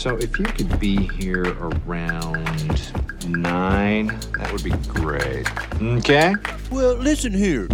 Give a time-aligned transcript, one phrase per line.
[0.00, 2.90] So if you could be here around
[3.28, 4.06] nine,
[4.38, 5.46] that would be great.
[5.98, 6.34] Okay?
[6.70, 7.68] Well, listen here.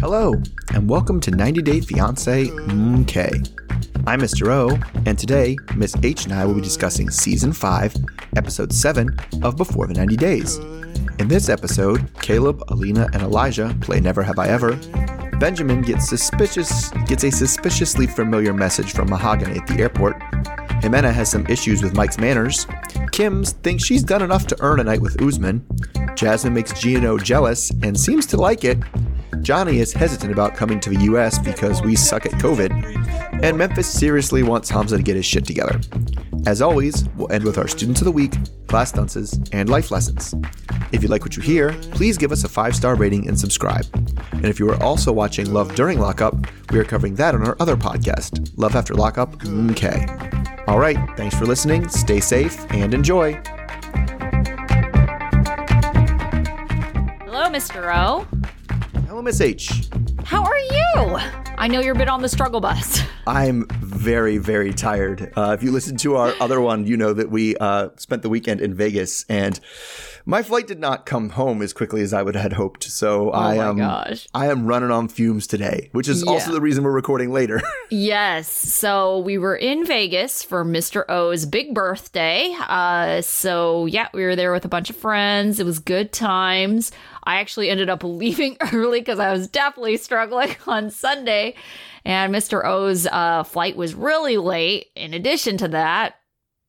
[0.00, 0.34] Hello,
[0.74, 4.06] and welcome to 90 Day Fiance MK.
[4.06, 4.48] I'm Mr.
[4.48, 7.96] O, and today, Miss H and I will be discussing Season 5,
[8.36, 10.58] Episode 7 of Before the 90 Days.
[11.18, 14.78] In this episode, Caleb, Alina, and Elijah play Never Have I Ever.
[15.38, 20.22] Benjamin gets suspicious gets a suspiciously familiar message from Mahogany at the airport.
[20.84, 22.66] Ximena has some issues with Mike's manners.
[23.10, 25.66] Kim's thinks she's done enough to earn a night with Usman.
[26.14, 28.76] Jasmine makes Gino jealous and seems to like it.
[29.40, 33.42] Johnny is hesitant about coming to the US because we suck at COVID.
[33.42, 35.80] And Memphis seriously wants Hamza to get his shit together.
[36.46, 38.34] As always, we'll end with our Students of the Week,
[38.66, 40.34] class dunces, and life lessons.
[40.92, 43.86] If you like what you hear, please give us a five star rating and subscribe.
[44.32, 46.34] And if you are also watching Love During Lockup,
[46.70, 49.36] we are covering that on our other podcast, Love After Lockup.
[49.38, 50.43] Mm, okay.
[50.66, 53.34] All right, thanks for listening, stay safe, and enjoy.
[57.24, 57.94] Hello, Mr.
[57.94, 58.26] O.
[59.06, 59.90] Hello, Miss H.
[60.24, 61.18] How are you?
[61.58, 63.02] I know you're a bit on the struggle bus.
[63.26, 65.32] I'm very, very tired.
[65.36, 68.30] Uh, if you listen to our other one, you know that we uh, spent the
[68.30, 69.60] weekend in Vegas, and
[70.26, 72.84] my flight did not come home as quickly as I would had hoped.
[72.84, 74.26] So I am, gosh.
[74.32, 77.60] I am running on fumes today, which is also the reason we're recording later.
[77.90, 78.48] yes.
[78.48, 81.04] So we were in Vegas for Mr.
[81.10, 82.54] O's big birthday.
[82.58, 85.60] Uh, so yeah, we were there with a bunch of friends.
[85.60, 86.90] It was good times.
[87.24, 91.54] I actually ended up leaving early because I was definitely struggling on Sunday.
[92.06, 92.64] And Mr.
[92.64, 94.86] O's uh, flight was really late.
[94.94, 96.16] In addition to that,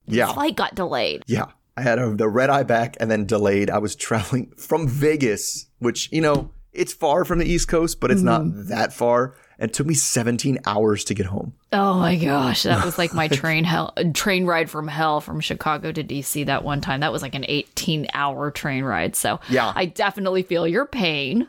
[0.08, 1.24] yeah, flight got delayed.
[1.28, 1.46] yeah.
[1.78, 3.70] I had a, the red eye back and then delayed.
[3.70, 8.12] I was traveling from Vegas, which you know it's far from the East Coast, but
[8.12, 9.36] it's not that far.
[9.58, 11.54] And it took me 17 hours to get home.
[11.72, 15.94] Oh my gosh, that was like my train hell train ride from hell from Chicago
[15.94, 17.00] to DC that one time.
[17.00, 19.16] That was like an 18-hour train ride.
[19.16, 19.72] So, Yeah.
[19.74, 21.48] I definitely feel your pain.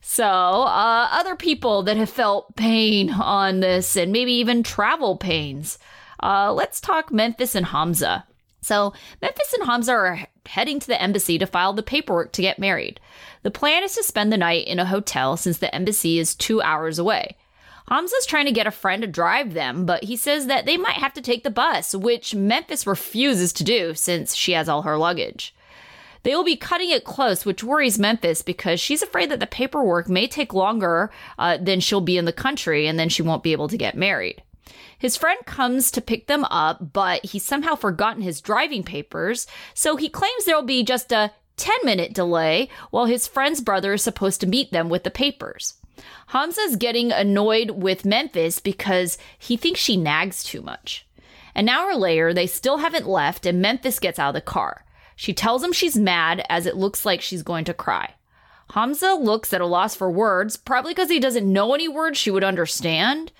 [0.00, 5.78] So, uh, other people that have felt pain on this and maybe even travel pains.
[6.22, 8.24] Uh, let's talk Memphis and Hamza.
[8.60, 12.58] So, Memphis and Hamza are heading to the embassy to file the paperwork to get
[12.58, 13.00] married.
[13.42, 16.60] The plan is to spend the night in a hotel since the embassy is two
[16.62, 17.36] hours away.
[17.88, 20.96] Hamza's trying to get a friend to drive them, but he says that they might
[20.96, 24.98] have to take the bus, which Memphis refuses to do since she has all her
[24.98, 25.54] luggage.
[26.24, 30.08] They will be cutting it close, which worries Memphis because she's afraid that the paperwork
[30.08, 33.52] may take longer uh, than she'll be in the country and then she won't be
[33.52, 34.42] able to get married.
[34.98, 39.96] His friend comes to pick them up, but he's somehow forgotten his driving papers, so
[39.96, 44.40] he claims there'll be just a 10 minute delay while his friend's brother is supposed
[44.40, 45.74] to meet them with the papers.
[46.28, 51.06] Hamza's getting annoyed with Memphis because he thinks she nags too much.
[51.54, 54.84] An hour later, they still haven't left, and Memphis gets out of the car.
[55.14, 58.14] She tells him she's mad as it looks like she's going to cry.
[58.74, 62.30] Hamza looks at a loss for words, probably because he doesn't know any words she
[62.30, 63.32] would understand.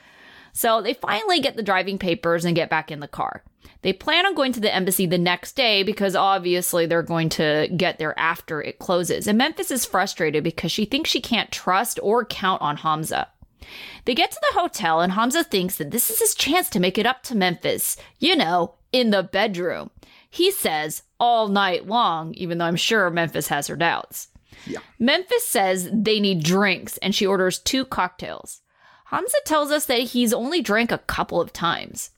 [0.57, 3.45] So they finally get the driving papers and get back in the car.
[3.83, 7.69] They plan on going to the embassy the next day because obviously they're going to
[7.77, 9.27] get there after it closes.
[9.27, 13.29] And Memphis is frustrated because she thinks she can't trust or count on Hamza.
[14.07, 16.97] They get to the hotel and Hamza thinks that this is his chance to make
[16.97, 19.91] it up to Memphis, you know, in the bedroom.
[20.31, 24.29] He says all night long, even though I'm sure Memphis has her doubts.
[24.67, 24.79] Yeah.
[24.99, 28.63] Memphis says they need drinks and she orders two cocktails.
[29.07, 32.11] Hamza tells us that he's only drank a couple of times.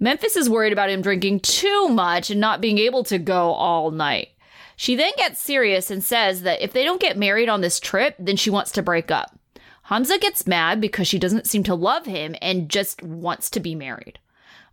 [0.00, 3.92] Memphis is worried about him drinking too much and not being able to go all
[3.92, 4.28] night.
[4.74, 8.16] She then gets serious and says that if they don't get married on this trip,
[8.18, 9.38] then she wants to break up.
[9.84, 13.76] Hamza gets mad because she doesn't seem to love him and just wants to be
[13.76, 14.18] married.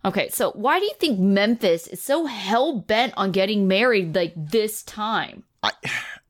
[0.04, 4.32] Okay, so why do you think Memphis is so hell bent on getting married like
[4.34, 5.44] this time?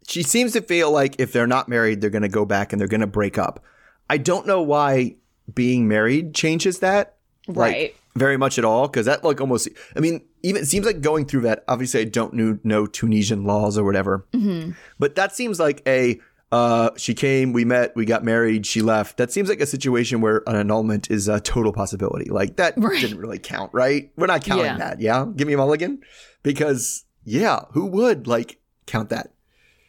[0.06, 2.80] she seems to feel like if they're not married, they're going to go back and
[2.80, 3.64] they're going to break up.
[4.10, 5.14] I don't know why
[5.54, 7.16] being married changes that.
[7.48, 7.94] like, Right.
[8.14, 8.86] very much at all.
[8.88, 12.04] Cause that like almost, I mean, even it seems like going through that, obviously I
[12.04, 14.26] don't know, know Tunisian laws or whatever,
[14.98, 16.20] but that seems like a,
[16.52, 19.16] uh, she came, we met, we got married, she left.
[19.16, 22.28] That seems like a situation where an annulment is a total possibility.
[22.30, 23.00] Like that Right.
[23.00, 24.10] didn't really count, right?
[24.16, 24.78] We're not counting Yeah.
[24.78, 25.00] that.
[25.00, 25.26] Yeah.
[25.36, 26.00] Give me a mulligan
[26.42, 29.32] because yeah, who would like count that?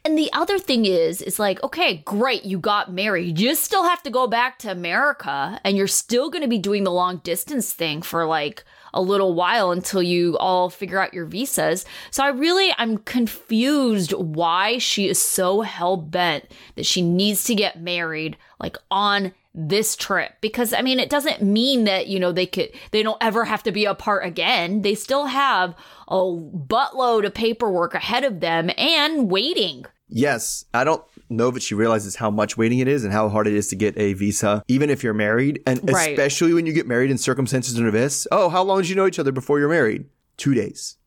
[0.04, 3.40] And the other thing is, is like, okay, great, you got married.
[3.40, 6.84] You still have to go back to America and you're still going to be doing
[6.84, 8.64] the long distance thing for like
[8.94, 11.86] a little while until you all figure out your visas.
[12.10, 16.46] So I really, I'm confused why she is so hell bent
[16.76, 21.42] that she needs to get married like on this trip because I mean it doesn't
[21.42, 24.82] mean that you know they could they don't ever have to be apart again.
[24.82, 25.76] They still have
[26.08, 29.86] a buttload of paperwork ahead of them and waiting.
[30.14, 33.48] Yes, I don't know that she realizes how much waiting it is and how hard
[33.48, 36.12] it is to get a visa, even if you're married, and Right.
[36.12, 38.28] especially when you get married in circumstances under this.
[38.30, 40.06] Oh, how long did you know each other before you're married?
[40.36, 40.98] Two days.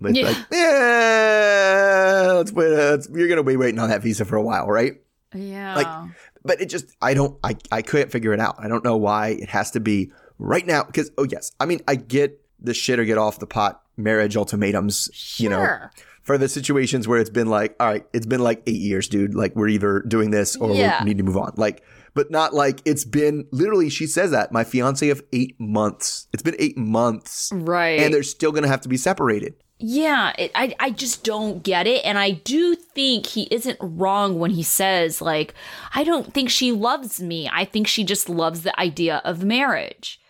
[0.00, 0.26] But Yeah.
[0.26, 2.72] like, yeah, let's wait.
[2.72, 4.94] Uh, let's- you're gonna be waiting on that visa for a while, right?
[5.34, 5.74] Yeah.
[5.76, 6.10] Like,
[6.44, 8.56] but it just, I don't, I, I couldn't figure it out.
[8.58, 10.84] I don't know why it has to be right now.
[10.84, 14.36] Because, oh, yes, I mean, I get the shit or get off the pot marriage
[14.36, 15.78] ultimatums, you know,
[16.22, 19.34] for the situations where it's been like, all right, it's been like eight years, dude.
[19.34, 21.02] Like, we're either doing this or Yeah.
[21.02, 21.52] we need to move on.
[21.56, 21.82] Like,
[22.14, 26.28] but not like it's been literally, she says that my fiance of eight months.
[26.32, 27.50] It's been eight months.
[27.54, 28.00] right.
[28.00, 29.54] And they're still going to have to be separated.
[29.84, 34.38] Yeah, it, I I just don't get it, and I do think he isn't wrong
[34.38, 35.54] when he says like
[35.92, 37.50] I don't think she loves me.
[37.52, 40.20] I think she just loves the idea of marriage.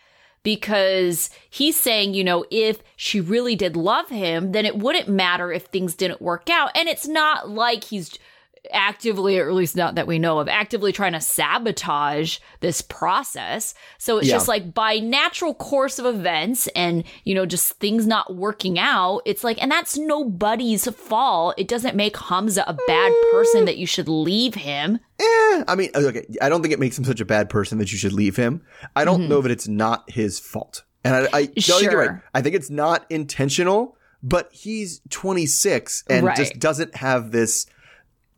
[0.41, 5.53] Because he's saying, you know, if she really did love him, then it wouldn't matter
[5.53, 6.69] if things didn't work out.
[6.75, 8.17] And it's not like he's
[8.71, 13.73] actively, or at least not that we know of, actively trying to sabotage this process.
[13.97, 14.35] So it's Yeah.
[14.35, 19.21] just like by natural course of events and, you know, just things not working out,
[19.25, 21.55] it's like, and that's nobody's fault.
[21.57, 24.99] It doesn't make Hamza a bad person that you should leave him.
[25.19, 27.91] Eh, I mean, okay, I don't think it makes him such a bad person that
[27.91, 28.61] you should leave him.
[28.95, 30.83] I don't know that it's not his fault.
[31.03, 32.09] And I, I think you're right.
[32.09, 32.15] Mm-hmm.
[32.15, 32.23] Sure.
[32.33, 36.37] I think it's not intentional, but he's 26 and Right.
[36.37, 37.65] just doesn't have this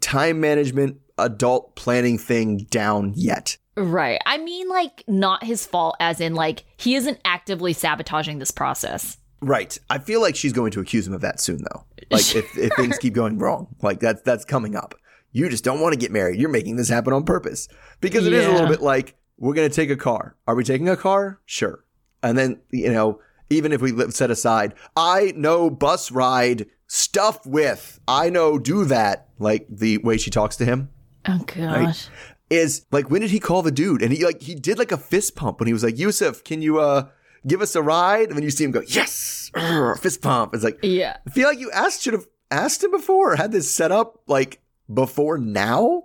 [0.05, 3.57] time management, adult planning thing down yet.
[3.75, 4.21] Right.
[4.25, 9.17] I mean, like, not his fault, as in, like, he isn't actively sabotaging this process.
[9.41, 9.77] Right.
[9.89, 11.85] I feel like she's going to accuse him of that soon, though.
[12.11, 14.95] Like if, if things keep going wrong, like that's that's coming up.
[15.31, 16.39] You just don't want to get married.
[16.39, 17.67] You're making this happen on purpose
[17.99, 20.35] because it is a little bit like we're going to take a car.
[20.47, 21.41] Are we taking a car?
[21.45, 21.83] Sure.
[22.23, 23.19] And then you know,
[23.49, 27.99] even if we set aside, I know bus ride stuff with.
[28.07, 29.27] I know do that.
[29.37, 30.89] Like the way she talks to him
[31.27, 32.07] Oh, gosh.
[32.49, 34.01] is like when did he call the dude?
[34.01, 36.61] And he like he did like a fist pump when he was like, Yusuf, can
[36.61, 37.07] you uh
[37.45, 38.29] give us a ride?
[38.29, 40.53] And then you see him go, Yes, Urgh, fist pump.
[40.55, 41.17] It's like Yeah.
[41.27, 44.21] I feel like you asked should have asked him before or had this set up
[44.27, 44.61] like
[44.93, 46.03] before now.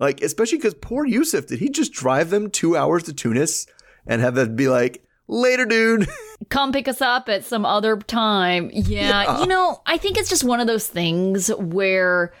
[0.00, 3.66] Like, especially because poor Yusuf, did he just drive them two hours to Tunis
[4.06, 6.08] and have them be like, later, dude?
[6.50, 8.70] come pick us up at some other time.
[8.72, 9.40] Yeah, Yeah.
[9.40, 12.32] you know, I think it's just one of those things where,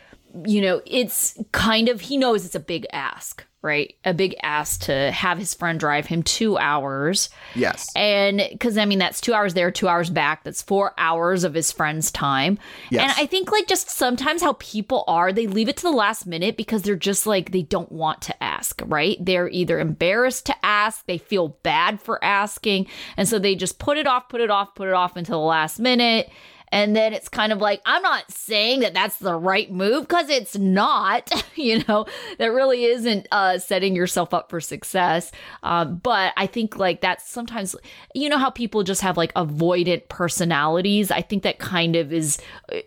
[0.46, 3.94] you know, it's kind of, he knows it's a big ask, right?
[4.04, 7.30] A big ask to have his friend drive him two hours.
[7.54, 7.90] yes.
[7.96, 10.44] And because I mean, that's two hours there, two hours back.
[10.44, 12.58] That's four hours of his friend's time.
[12.90, 13.02] Yes.
[13.02, 16.26] And I think, like, just sometimes how people are, they leave it to the last
[16.26, 19.16] minute because they're just like, they don't want to ask, right?
[19.20, 22.88] They're either embarrassed to ask, they feel bad for asking.
[23.16, 25.46] And so they just put it off, put it off, put it off until the
[25.46, 26.30] last minute.
[26.74, 30.28] And then it's kind of like, I'm not saying that that's the right move because
[30.28, 32.04] it's not, you know,
[32.38, 35.30] that really isn't uh, setting yourself up for success.
[35.62, 37.76] Um, but I think like that's sometimes,
[38.12, 41.12] you know, how people just have like avoidant personalities.
[41.12, 42.38] I think that kind of is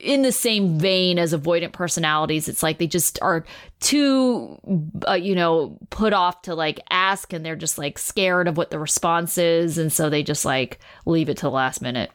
[0.01, 2.50] in the same vein as avoidant personalities.
[2.50, 3.45] It's like they just are
[3.79, 4.57] too,
[5.07, 8.71] uh, you know, put off to like ask and they're just like scared of what
[8.71, 9.77] the response is.
[9.77, 12.09] And so they just like leave it to the last minute.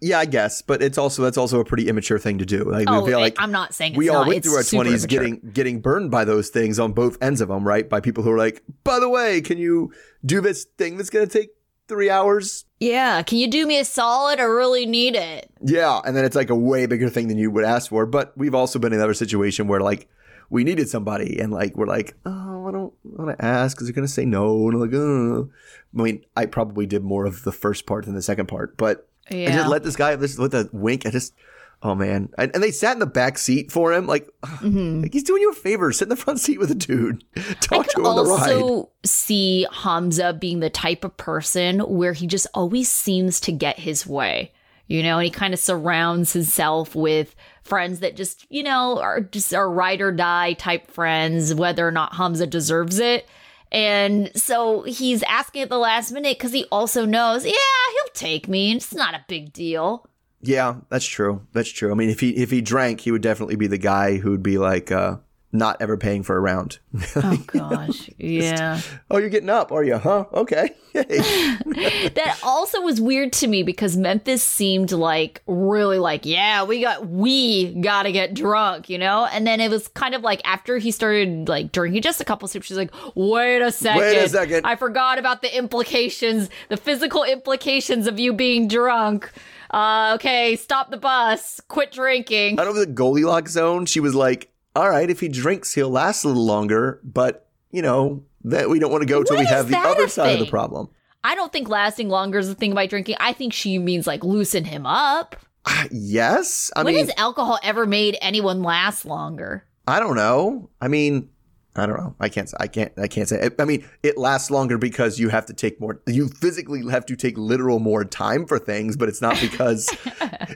[0.00, 0.62] Yeah, I guess.
[0.62, 2.64] But it's also, that's also a pretty immature thing to do.
[2.64, 4.28] Like, Oh, feel like I'm not saying it's we all not.
[4.28, 5.06] went It's through our 20s immature.
[5.08, 7.88] getting getting burned by those things on both ends of them, right?
[7.88, 9.92] By people who are like, by the way, can you
[10.24, 11.50] do this thing that's going to take
[11.88, 12.64] three hours?
[12.80, 14.38] Yeah, can you do me a solid?
[14.38, 15.50] I really need it.
[15.60, 18.06] Yeah, and then it's like a way bigger thing than you would ask for.
[18.06, 20.08] But we've also been in another situation where like
[20.50, 23.94] we needed somebody, and like we're like, oh, I don't want to ask because they're
[23.94, 25.50] gonna say no, and I'm like, oh.
[25.96, 29.08] I mean, I probably did more of the first part than the second part, but
[29.30, 31.06] I just let this guy just with a wink.
[31.06, 31.34] I just,
[31.82, 35.02] oh man, and, and they sat in the back seat for him, like, mm-hmm.
[35.02, 35.92] like he's doing you a favor.
[35.92, 37.24] Sit in the front seat with a dude,
[37.60, 38.52] talk to him on the ride.
[38.52, 43.78] also see Hamza being the type of person where he just always seems to get
[43.78, 44.52] his way,
[44.86, 49.20] you know, and he kind of surrounds himself with friends that just, you know, are
[49.20, 53.26] just are ride or die type friends, whether or not Hamza deserves it.
[53.72, 58.46] And so he's asking at the last minute because he also knows, yeah, he'll take
[58.46, 58.70] me.
[58.70, 60.06] and It's not a big deal.
[60.42, 61.46] Yeah, that's true.
[61.52, 61.90] That's true.
[61.90, 64.58] I mean, if he if he drank, he would definitely be the guy who'd be
[64.58, 65.16] like, uh,
[65.54, 66.78] not ever paying for a round.
[67.16, 68.10] Oh gosh.
[68.18, 68.80] Yeah.
[69.10, 69.98] oh, you're getting up, are you?
[69.98, 70.24] Huh?
[70.32, 70.70] Okay.
[70.94, 77.06] That also was weird to me because Memphis seemed like really like, yeah, we got
[77.08, 79.26] we gotta get drunk, you know?
[79.26, 82.46] And then it was kind of like after he started like drinking just a couple
[82.48, 84.00] sips, she's like, wait a second.
[84.00, 84.66] Wait a second.
[84.66, 89.30] I forgot about the implications, the physical implications of you being drunk.
[89.70, 92.60] Uh, okay, stop the bus, quit drinking.
[92.60, 96.24] Out of the Goldilocks zone, she was like, all right, if he drinks, he'll last
[96.24, 99.68] a little longer, but, you know, that we don't want to go till we have
[99.68, 100.88] the other side of the problem.
[101.22, 103.16] I don't think lasting longer is the thing by drinking.
[103.18, 105.36] I think she means like loosen him up.
[105.66, 106.70] Ah, yes.
[106.76, 109.64] I when mean, has alcohol ever made anyone last longer?
[109.86, 110.68] I don't know.
[110.82, 111.30] I mean,
[111.76, 112.14] I don't know.
[112.20, 112.52] I can't.
[112.60, 112.92] I can't.
[112.98, 113.50] I can't say.
[113.58, 116.00] I mean, it lasts longer because you have to take more.
[116.06, 119.88] You physically have to take literal more time for things, but it's not because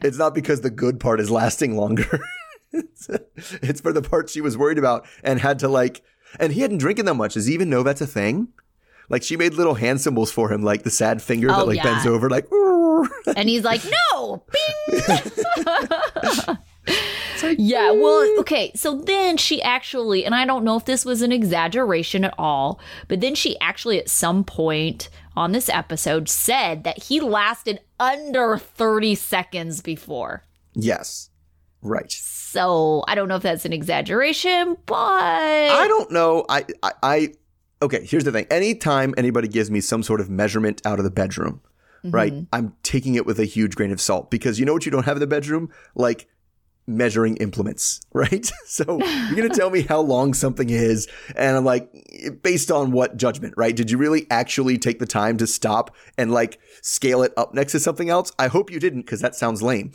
[0.03, 2.21] it's not because the good part is lasting longer.
[2.73, 6.03] it's, for the part she was worried about and had to like.
[6.39, 7.35] And he hadn't drinking that much.
[7.35, 8.49] Does he even know that's a thing?
[9.09, 11.77] Like she made little hand symbols for him, like the sad finger Oh, that like
[11.77, 11.85] yeah.
[11.85, 12.47] bends over, like.
[13.37, 13.81] And he's like,
[14.13, 14.43] no,
[14.89, 15.01] bing.
[17.59, 18.73] yeah, well, okay.
[18.75, 22.81] So then she actually, and I don't know if this was an exaggeration at all,
[23.07, 28.59] but then she actually, at some point on this episode, said that he lasted under
[28.59, 30.45] 30 seconds before.
[30.75, 31.31] Yes,
[31.83, 32.11] right.
[32.11, 36.45] So I don't know if that's an exaggeration, but I don't know.
[36.49, 37.29] I, I, I,
[37.83, 38.47] okay, here's the thing.
[38.51, 41.61] Anytime anybody gives me some sort of measurement out of the bedroom,
[42.05, 42.45] right, mm-hmm.
[42.53, 45.05] I'm taking it with a huge grain of salt because you know what you don't
[45.05, 45.71] have in the bedroom?
[45.95, 46.29] Like
[46.89, 48.51] measuring implements, right?
[48.65, 51.07] so you're going to tell me how long something is.
[51.37, 51.91] And I'm like,
[52.43, 53.77] based on what judgment, right?
[53.77, 57.73] Did you really actually take the time to stop and like scale it up next
[57.73, 58.33] to something else?
[58.39, 59.93] I hope you didn't because that sounds lame.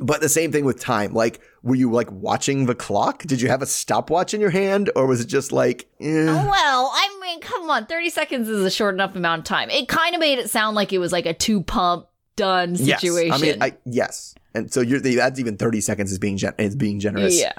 [0.00, 1.12] But the same thing with time.
[1.12, 3.22] Like, were you like watching the clock?
[3.24, 6.24] Did you have a stopwatch in your hand, or was it just like, eh?
[6.26, 7.86] Well, I mean, come on.
[7.86, 9.70] 30 seconds is a short enough amount of time.
[9.70, 13.26] It kind of made it sound like it was like a two pump done situation.
[13.32, 13.42] Yes.
[13.42, 14.34] I mean, I, yes.
[14.54, 17.38] And so you're that's even thirty seconds is being gen- is being generous.
[17.40, 17.52] yeah.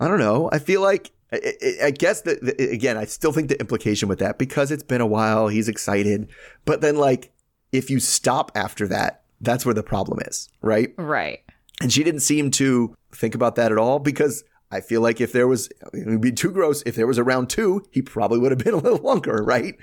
[0.00, 0.48] I don't know.
[0.52, 4.18] I feel like I, I- I guess that- again, I still think the implication with
[4.20, 6.28] that because it's been a while, he's excited,
[6.64, 7.30] but then like
[7.72, 10.92] if you stop after that, that's where the problem is, right?
[10.96, 11.40] Right.
[11.80, 15.32] And she didn't seem to think about that at all because I feel like if
[15.32, 16.82] there was, it would be too gross.
[16.84, 19.76] If there was a round two, he probably would have been a little longer, right?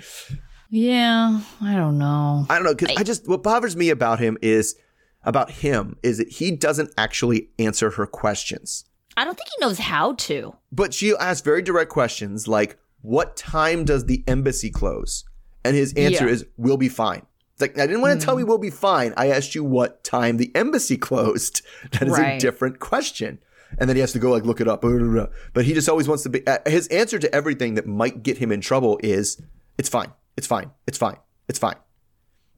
[0.70, 1.42] Yeah.
[1.62, 2.46] I don't know.
[2.50, 4.76] I don't know because I, just what bothers me about him is
[5.24, 8.86] about him is that he doesn't actually answer her questions.
[9.18, 10.56] I don't think he knows how to.
[10.72, 15.24] But she asks very direct questions like, "What time does the embassy close?"
[15.64, 16.32] And his answer Yeah.
[16.34, 17.22] is, "We'll be fine."
[17.56, 19.14] It's like I didn't want to tell me we'll be fine.
[19.16, 21.62] I asked you what time the embassy closed.
[21.94, 23.40] That is a different question.
[23.80, 24.82] And then he has to go like look it up.
[24.82, 26.46] But he just always wants to be.
[26.46, 29.42] Uh, his answer to everything that might get him in trouble is,
[29.78, 30.12] "It's fine.
[30.36, 30.72] It's fine.
[30.86, 31.16] It's fine.
[31.48, 31.76] It's fine."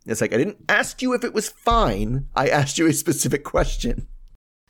[0.07, 2.25] It's like I didn't ask you if it was fine.
[2.35, 4.07] I asked you a specific question.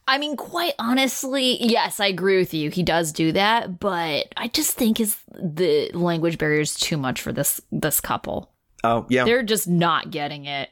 [0.10, 2.70] I mean, quite honestly, yes, I agree with you.
[2.70, 7.22] He does do that, but I just think his the language barrier is too much
[7.22, 8.52] for this this couple.
[8.84, 10.70] Oh yeah, They're just not getting it.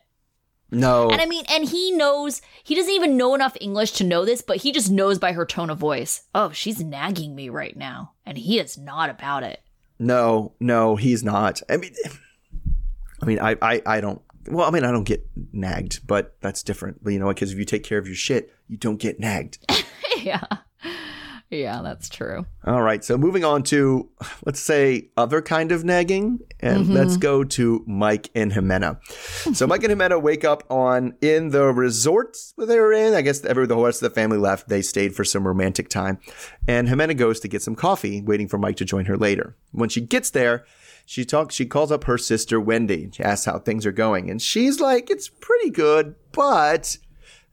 [0.71, 1.09] no.
[1.09, 4.41] And I mean, and he knows he doesn't even know enough English to know this,
[4.41, 6.23] but he just knows by her tone of voice.
[6.33, 9.61] Oh, she's nagging me right now, and he is not about it.
[9.97, 11.61] No, no, he's not.
[11.69, 11.93] I mean,
[13.21, 14.21] I mean, I, I, I don't.
[14.47, 17.03] Well, I mean, I don't get nagged, but that's different.
[17.03, 17.35] But you know, what?
[17.37, 19.57] because if you take care of your shit, you don't get nagged.
[20.17, 20.43] yeah.
[21.51, 22.45] Yeah, that's true.
[22.65, 24.09] All right, so moving on to
[24.45, 26.93] let's say other kind of nagging, and mm-hmm.
[26.93, 28.99] let's go to Mike and Ximena.
[29.55, 33.13] so Mike and Ximena wake up on in the resort they were in.
[33.13, 34.69] I guess every the rest of the family left.
[34.69, 36.19] They stayed for some romantic time,
[36.67, 39.55] and Ximena goes to get some coffee, waiting for Mike to join her later.
[39.71, 40.65] When she gets there,
[41.05, 41.53] she talks.
[41.53, 43.11] She calls up her sister Wendy.
[43.13, 46.97] She asks how things are going, and she's like, "It's pretty good, but."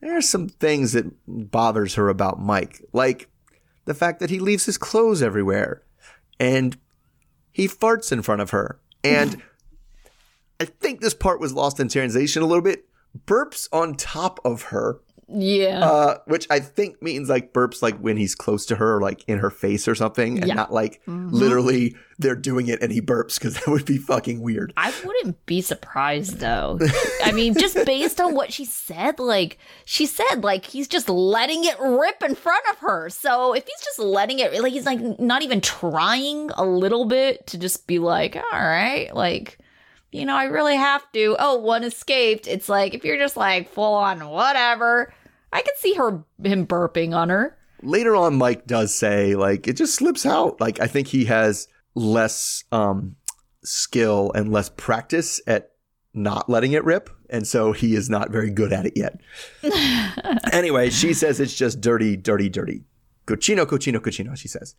[0.00, 3.30] There are some things that bothers her about Mike, like
[3.84, 5.82] the fact that he leaves his clothes everywhere
[6.38, 6.76] and
[7.50, 8.78] he farts in front of her.
[9.04, 9.42] And
[10.60, 12.86] I think this part was lost in translation a little bit.
[13.26, 15.81] Burps on top of her, Yeah.
[15.85, 19.38] uh, which I think means like burps like when he's close to her, like in
[19.38, 20.55] her face or something, and Yeah.
[20.55, 24.73] not like literally they're doing it and he burps because that would be fucking weird.
[24.76, 26.79] I wouldn't be surprised though.
[27.25, 31.64] I mean, just based on what she said, like she said, like he's just letting
[31.64, 33.09] it rip in front of her.
[33.09, 37.47] So if he's just letting it, like he's like not even trying a little bit
[37.49, 39.59] to just be like, all right, like
[40.12, 41.37] you know, I really have to.
[41.38, 42.47] Oh, one escaped.
[42.47, 45.12] It's like if you're just like full on whatever,
[45.52, 47.57] I could see her him burping on her.
[47.83, 50.61] later on, Mike does say like it just slips out.
[50.61, 53.16] Like I think he has less um,
[53.64, 55.71] skill and less practice at
[56.14, 59.19] not letting it rip, and so he is not very good at it yet.
[60.52, 62.85] anyway, she says it's just dirty, dirty, dirty.
[63.26, 64.75] Cochino, cochino, cochino, she says.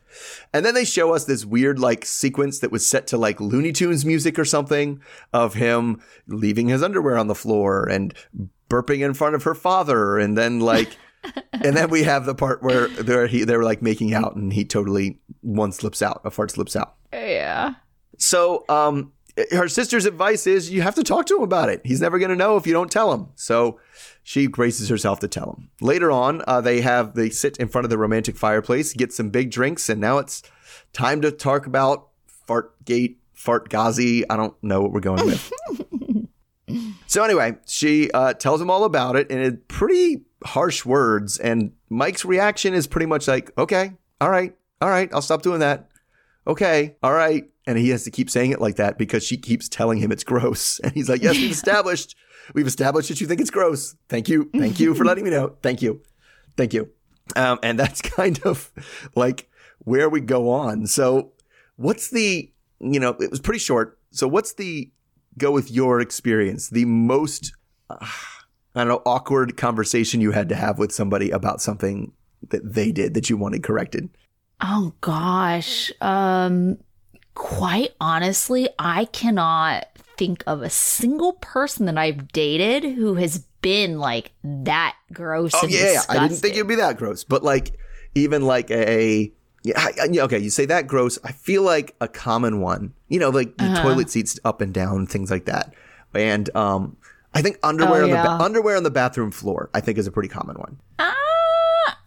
[0.53, 3.71] And then they show us this weird like sequence that was set to like Looney
[3.71, 8.13] Tunes music or something of him leaving his underwear on the floor and
[8.69, 10.17] burping in front of her father.
[10.17, 10.97] And then like,
[11.53, 14.65] and then we have the part where they're, he, they're like making out and he
[14.65, 16.95] totally, one slips out, a fart slips out.
[17.13, 17.75] Yeah.
[18.17, 19.13] So, um,
[19.51, 21.81] her sister's advice is you have to talk to him about it.
[21.83, 23.29] He's never going to know if you don't tell him.
[23.35, 23.79] So
[24.21, 25.69] she braces herself to tell him.
[25.81, 29.29] Later on, uh, they have they sit in front of the romantic fireplace, get some
[29.29, 30.43] big drinks, and now it's
[30.93, 32.09] time to talk about
[32.47, 34.23] Fartgate, Fartgazi.
[34.29, 35.51] I don't know what we're going with.
[37.07, 42.23] so anyway, she uh, tells him all about it in pretty harsh words, and Mike's
[42.23, 45.89] reaction is pretty much like, "Okay, all right, all right, I'll stop doing that.
[46.47, 49.69] Okay, all right." And he has to keep saying it like that because she keeps
[49.69, 50.79] telling him it's gross.
[50.83, 52.15] And he's like, Yes, we've established,
[52.53, 53.95] we've established that you think it's gross.
[54.09, 54.49] Thank you.
[54.55, 55.55] Thank you for letting me know.
[55.61, 56.01] Thank you.
[56.57, 56.89] Thank you.
[57.35, 58.71] Um, and that's kind of
[59.15, 60.87] like where we go on.
[60.87, 61.31] So,
[61.77, 63.97] what's the, you know, it was pretty short.
[64.11, 64.91] So, what's the
[65.37, 67.53] go with your experience, the most,
[67.89, 72.11] uh, I don't know, awkward conversation you had to have with somebody about something
[72.49, 74.09] that they did that you wanted corrected?
[74.63, 75.91] Oh gosh.
[76.01, 76.77] Um
[77.35, 83.97] quite honestly, I cannot think of a single person that I've dated who has been
[83.99, 85.51] like that gross.
[85.55, 86.17] Oh and yeah, disgusting.
[86.17, 87.77] I didn't think it'd be that gross, but like
[88.15, 89.31] even like a
[89.63, 91.17] yeah, yeah, okay, you say that gross.
[91.23, 93.81] I feel like a common one, you know, like the Uh-huh.
[93.81, 95.73] toilet seats up and down, things like that,
[96.13, 96.97] and um,
[97.33, 99.69] I think underwear Oh, on the ba- underwear on the bathroom floor.
[99.73, 100.79] I think is a pretty common one.
[100.99, 101.15] Ah,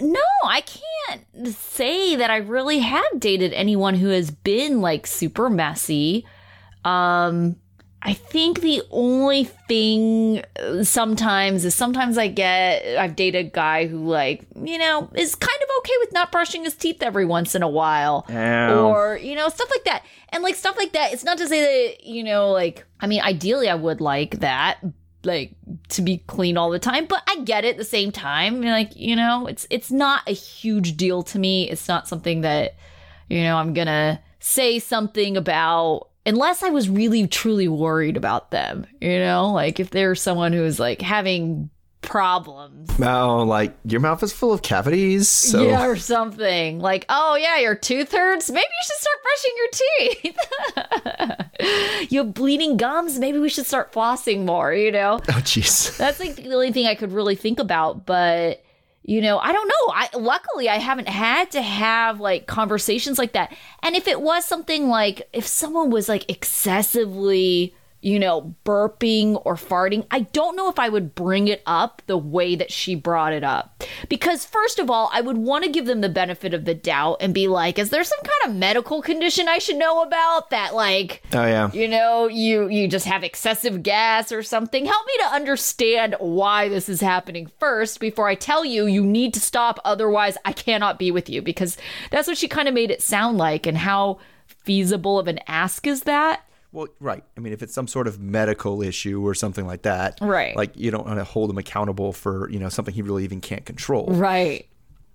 [0.01, 5.49] no, I can't say that I really have dated anyone who has been like super
[5.49, 6.27] messy.
[6.85, 7.57] Um,
[8.03, 13.87] I think the only thing uh, sometimes is sometimes I get I've dated a guy
[13.87, 17.57] who like you know is kind of okay with not brushing his teeth every once
[17.57, 18.87] in a while Ow.
[18.87, 21.89] or you know stuff like that and like stuff like that it's not to say
[21.89, 24.79] that you know like i mean ideally i would like that
[25.27, 25.55] like
[25.89, 28.63] to be clean all the time but i get it at the same time.
[28.63, 31.69] Like you know it's it's not a huge deal to me.
[31.69, 32.75] It's not something that
[33.29, 38.87] you know i'm gonna say something about unless i was really truly worried about them
[39.01, 39.51] you know?
[39.53, 41.71] Like if there's someone who's like having
[42.03, 45.29] problems Oh, like your mouth is full of cavities.
[45.29, 48.51] So yeah, or something like, oh yeah, your tooth hurts.
[48.51, 49.69] Maybe you should start brushing your
[51.59, 52.11] teeth.
[52.13, 53.19] you have bleeding gums.
[53.19, 54.73] Maybe we should start flossing more.
[54.73, 55.97] You know, oh jeez.
[55.97, 58.07] that's like the only thing I could really think about.
[58.07, 58.63] But
[59.03, 59.93] you know, I don't know.
[59.95, 63.55] I luckily I haven't had to have like conversations like that.
[63.83, 67.75] And if it was something like if someone was like excessively
[68.07, 72.17] you know, burping or farting, I don't know if I would bring it up the
[72.17, 73.83] way that she brought it up.
[74.09, 77.17] Because, first of all, I would want to give them the benefit of the doubt
[77.21, 80.73] and be like, is there some kind of medical condition I should know about that,
[80.73, 81.71] like, Oh yeah.
[81.73, 86.69] you know you you just have excessive gas or something help me to understand why
[86.69, 90.99] this is happening first before i tell you you need to stop otherwise i cannot
[90.99, 91.77] be with you because
[92.11, 95.87] that's what she kind of made it sound like and how feasible of an ask
[95.87, 96.43] is that
[96.77, 97.25] Well, right.
[97.39, 100.55] I mean, if it's some sort of medical issue or something like that, Right.
[100.55, 103.41] Like you don't want to hold him accountable for you know something he really even
[103.41, 104.09] can't control.
[104.11, 104.67] right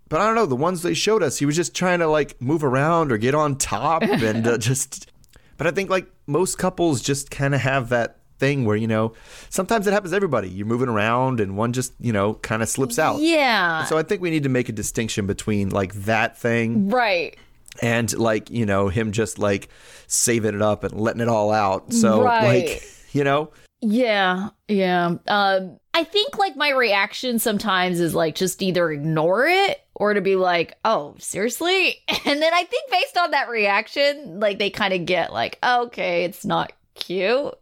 [0.09, 0.47] But I don't know.
[0.47, 3.35] The ones they showed us, he was just trying to like move around or get
[3.35, 5.11] on top and uh, just.
[5.57, 9.13] But I think like most couples just kind of have that thing where you know
[9.49, 10.49] sometimes it happens to everybody.
[10.49, 13.19] You're moving around and one just you know kind of slips out.
[13.19, 17.37] yeah So I think we need to make a distinction between like that thing right
[17.81, 19.69] and like you know him just like
[20.07, 21.93] saving it up and letting it all out.
[21.93, 22.67] So Right.
[22.69, 25.15] like you know Yeah, yeah.
[25.27, 30.21] Um, I think like my reaction sometimes is like just either ignore it or to
[30.21, 34.93] be like, "Oh, seriously?" And then I think based on that reaction, like they kind
[34.93, 37.53] of get like, "Okay, it's not cute."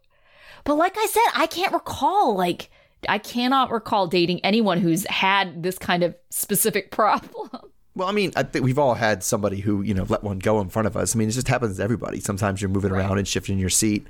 [0.65, 2.69] But like I said, I can't recall like
[3.07, 7.49] I cannot recall dating anyone who's had this kind of specific problem.
[7.95, 10.61] Well, I mean, I think we've all had somebody who, you know, let one go
[10.61, 11.15] in front of us.
[11.15, 12.19] I mean, it just happens to everybody.
[12.19, 14.05] Sometimes you're moving around and shifting your seat.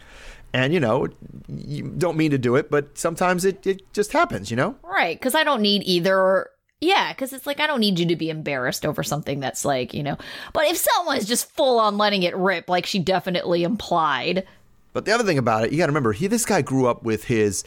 [0.54, 1.08] And, you know,
[1.48, 4.76] you don't mean to do it, but sometimes it, it just happens, you know?
[4.84, 6.50] Right, because I don't need either.
[6.82, 9.94] Yeah, because it's like I don't need you to be embarrassed over something that's like,
[9.94, 10.18] you know.
[10.54, 14.46] But if someone's just full on letting it rip, like she definitely implied.
[14.94, 17.04] But the other thing about it, you got to remember, he this guy grew up
[17.04, 17.64] with his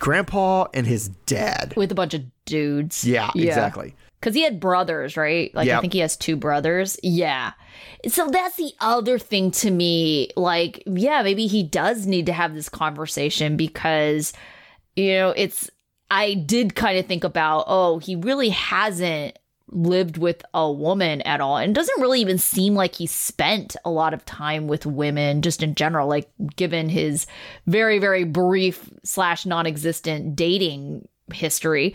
[0.00, 1.74] grandpa and his dad.
[1.76, 3.04] with a bunch of dudes.
[3.04, 3.94] Yeah, exactly.
[4.20, 5.54] Because he had brothers, right?
[5.54, 6.98] Like, I think he has two brothers.
[7.02, 7.52] Yeah.
[8.08, 10.28] So that's the other thing to me.
[10.36, 14.34] Like, yeah, maybe he does need to have this conversation because,
[14.94, 15.70] you know, it's,
[16.10, 21.40] I did kind of think about, oh, he really hasn't lived with a woman at
[21.40, 21.56] all.
[21.56, 25.62] And doesn't really even seem like he spent a lot of time with women just
[25.62, 27.26] in general, like, given his
[27.66, 31.94] very, very brief slash non existent dating history.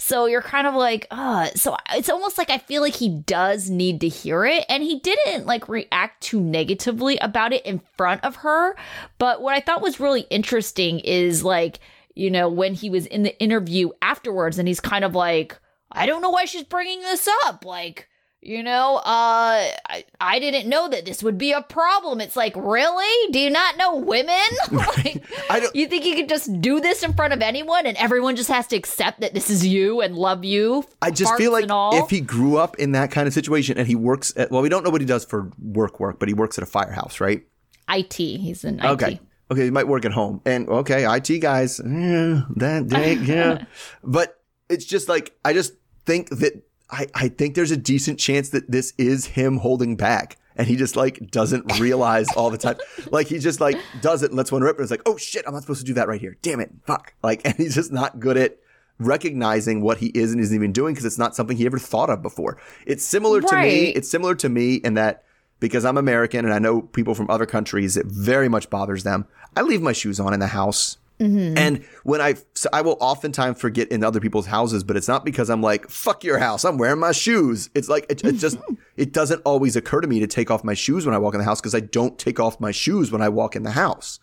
[0.00, 3.68] So you're kind of like, uh, so it's almost like I feel like he does
[3.68, 4.64] need to hear it.
[4.70, 8.76] And he didn't like react too negatively about it in front of her.
[9.18, 11.80] But what I thought was really interesting is like,
[12.14, 15.60] you know, when he was in the interview afterwards and he's kind of like,
[15.92, 17.66] I don't know why she's bringing this up.
[17.66, 18.08] Like,
[18.42, 22.20] you know, uh, I, I didn't know that this would be a problem.
[22.20, 23.32] It's like, really?
[23.32, 24.36] Do you not know women?
[24.72, 27.96] like, I don't- you think you could just do this in front of anyone and
[27.98, 30.84] everyone just has to accept that this is you and love you?
[31.02, 33.94] I just feel like if he grew up in that kind of situation and he
[33.94, 36.56] works at, well, we don't know what he does for work work, but he works
[36.56, 37.42] at a firehouse, right?
[37.90, 38.84] IT, he's in IT.
[38.84, 39.20] Okay.
[39.50, 40.40] Okay, he might work at home.
[40.46, 43.64] And okay, IT guys, yeah, that day, yeah.
[44.04, 45.74] but it's just like I just
[46.06, 50.36] think that I, I think there's a decent chance that this is him holding back.
[50.56, 52.76] And he just like doesn't realize all the time.
[53.10, 55.44] Like he just like does it and lets one rip and it's like, oh shit,
[55.46, 56.36] I'm not supposed to do that right here.
[56.42, 56.70] Damn it.
[56.84, 57.14] Fuck.
[57.22, 58.58] Like and he's just not good at
[58.98, 62.10] recognizing what he is and isn't even doing because it's not something he ever thought
[62.10, 62.58] of before.
[62.86, 63.86] It's similar to me.
[63.86, 65.24] It's similar to me in that
[65.60, 69.26] because I'm American and I know people from other countries, it very much bothers them.
[69.56, 70.98] I leave my shoes on in the house.
[71.20, 75.24] And when I, so I will oftentimes forget in other people's houses, but it's not
[75.24, 76.64] because I'm like, fuck your house.
[76.64, 77.68] I'm wearing my shoes.
[77.74, 78.56] It's like, it, it just,
[78.96, 81.38] it doesn't always occur to me to take off my shoes when I walk in
[81.38, 84.18] the house because I don't take off my shoes when I walk in the house.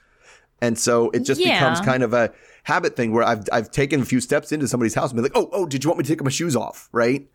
[0.59, 1.53] And so it just Yeah.
[1.59, 2.33] becomes kind of a
[2.63, 5.33] habit thing where I've, I've taken a few steps into somebody's house and be like,
[5.35, 6.89] oh, oh, did you want me to take my shoes off?
[6.91, 7.29] Right.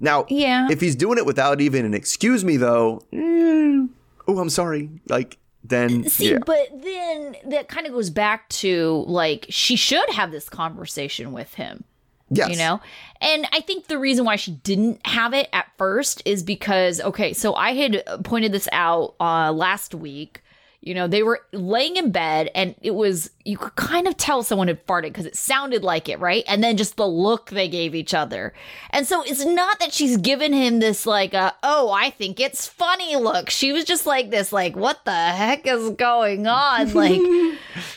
[0.00, 0.68] Now, Yeah.
[0.70, 3.86] if he's doing it without even an excuse me though, eh,
[4.26, 4.88] oh, I'm sorry.
[5.08, 6.38] Like, then, See, yeah.
[6.44, 11.54] but then that kind of goes back to like she should have this conversation with
[11.54, 11.84] him.
[12.30, 12.50] yes.
[12.50, 12.80] you know
[13.20, 17.32] and i think the reason why she didn't have it at first is because okay
[17.32, 20.42] so i had pointed this out uh last week
[20.84, 24.42] you know they were laying in bed and it was you could kind of tell
[24.42, 26.44] someone had farted because it sounded like it right?
[26.46, 28.52] And then just the look they gave each other.
[28.90, 32.66] And so it's not that she's given him this like uh, oh i think it's
[32.68, 33.48] funny look.
[33.48, 36.90] She was just like this like what the heck is going on?
[36.94, 37.20] Like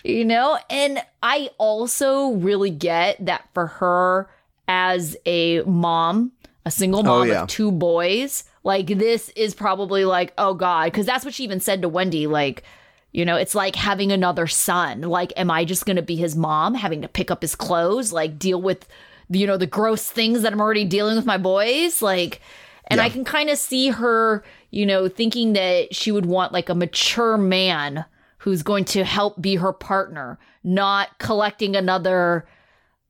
[0.06, 0.58] you know?
[0.70, 4.30] And i also really get that for her
[4.70, 6.32] as a mom
[6.66, 7.44] a single mom Oh, yeah.
[7.44, 10.86] of two boys like this is probably like oh god.
[10.86, 12.64] Because that's what she even said to wendy like
[13.12, 15.02] you know it's like having another son.
[15.02, 18.40] Like am i just gonna be his mom having to pick up his clothes like
[18.40, 18.88] deal with
[19.30, 22.02] you know the gross things that i'm already dealing with my boys?
[22.02, 22.42] Like
[22.90, 26.70] and i can kind of see her you know thinking that she would want like
[26.70, 28.06] a mature man
[28.40, 32.48] who's going to help be her partner not collecting another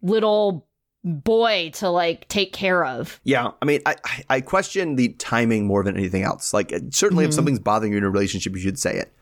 [0.02, 0.68] little
[1.04, 3.20] boy to like take care of.
[3.24, 3.96] Yeah, I mean, I
[4.30, 6.54] I- question the timing more than anything else.
[6.54, 7.36] Like, certainly, if mm-hmm.
[7.36, 9.14] something's bothering you in a relationship, you should say it.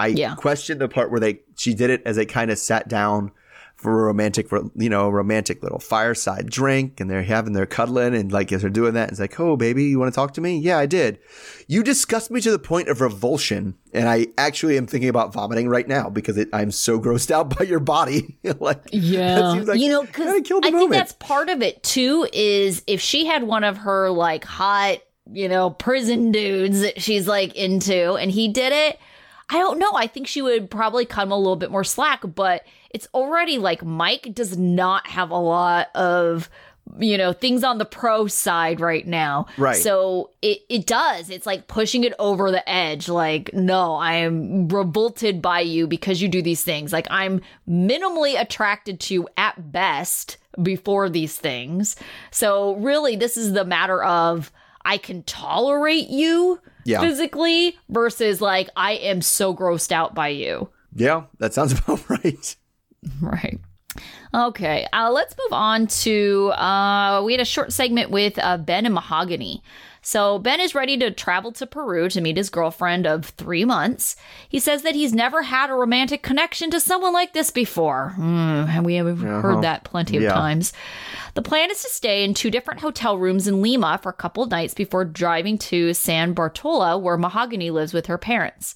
[0.00, 0.34] I Yeah.
[0.34, 3.30] question the part where they she did it as they kind of sat down
[3.76, 8.30] for a romantic, you know, romantic little fireside drink, and they're having their cuddling, and
[8.30, 10.58] like as they're doing that, it's like, oh, baby, you want to talk to me?
[10.58, 11.18] Yeah, I did.
[11.66, 15.66] You disgust me to the point of revulsion, and I actually am thinking about vomiting
[15.66, 18.36] right now because it, I'm so grossed out by your body.
[18.60, 22.28] like, seems like- you know, because I think that's part of it too.
[22.34, 24.98] Is if she had one of her like hot,
[25.32, 28.98] you know, prison dudes that she's like into, and he did it,
[29.50, 29.90] I don't know.
[29.94, 32.22] I think she would probably cut him a little bit more slack.
[32.34, 36.48] But it's already like Mike does not have a lot of
[36.98, 39.76] you know things on the pro side right now Right.
[39.76, 44.66] so it, it does it's like pushing it over the edge like no i am
[44.66, 49.70] revolted by you because you do these things like i'm minimally attracted to you at
[49.70, 51.94] best before these things
[52.32, 54.50] so really this is the matter of
[54.84, 57.00] i can tolerate you Yeah.
[57.00, 62.56] physically versus like i am so grossed out by you yeah, that sounds about right.
[63.20, 63.60] Right.
[64.32, 66.50] Okay, uh, let's move on to.
[66.50, 69.62] Uh, we had a short segment with uh, Ben and Mahogany.
[70.02, 74.16] So, Ben is ready to travel to Peru to meet his girlfriend of three months.
[74.48, 78.14] He says that he's never had a romantic connection to someone like this before.
[78.16, 78.22] Hmm,
[78.68, 80.32] and we have heard that plenty of Yeah.
[80.32, 80.72] times.
[81.34, 84.42] The plan is to stay in two different hotel rooms in Lima for a couple
[84.42, 88.74] of nights before driving to San Bartolo, where Mahogany lives with her parents.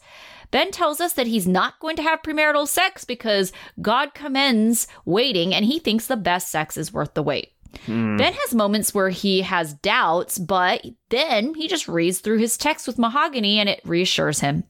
[0.50, 3.50] Ben tells us that he's not going to have premarital sex because
[3.82, 7.54] God commends waiting and he thinks the best sex is worth the wait.
[7.87, 8.16] Hmm.
[8.16, 12.87] Ben has moments where he has doubts, but then he just reads through his text
[12.87, 14.64] with Mahogany and it reassures him.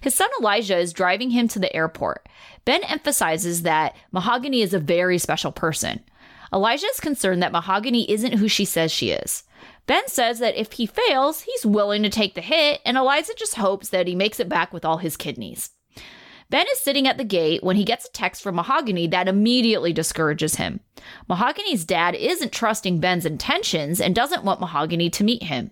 [0.00, 2.28] His son Elijah is driving him to the airport.
[2.64, 6.00] Ben emphasizes that Mahogany is a very special person.
[6.52, 9.44] Elijah is concerned that Mahogany isn't who she says she is.
[9.86, 13.56] Ben says that if he fails, he's willing to take the hit, and Elijah just
[13.56, 15.70] hopes that he makes it back with all his kidneys.
[16.52, 19.90] Ben is sitting at the gate when he gets a text from Mahogany that immediately
[19.94, 20.80] discourages him.
[21.26, 25.70] Mahogany's dad isn't trusting Ben's intentions and doesn't want Mahogany to meet him.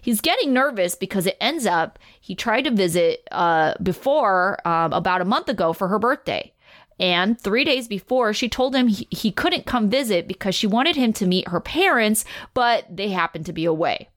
[0.00, 5.20] He's getting nervous because it ends up he tried to visit uh, before um, about
[5.20, 6.54] a month ago for her birthday.
[6.98, 10.96] And three days before, she told him he, he couldn't come visit because she wanted
[10.96, 14.08] him to meet her parents, but they happened to be away.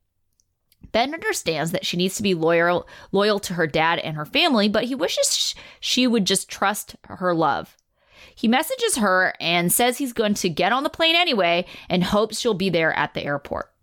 [0.96, 4.70] Ben understands that she needs to be loyal loyal to her dad and her family,
[4.70, 7.76] but he wishes sh- she would just trust her love.
[8.34, 12.40] He messages her and says he's going to get on the plane anyway and hopes
[12.40, 13.74] she'll be there at the airport.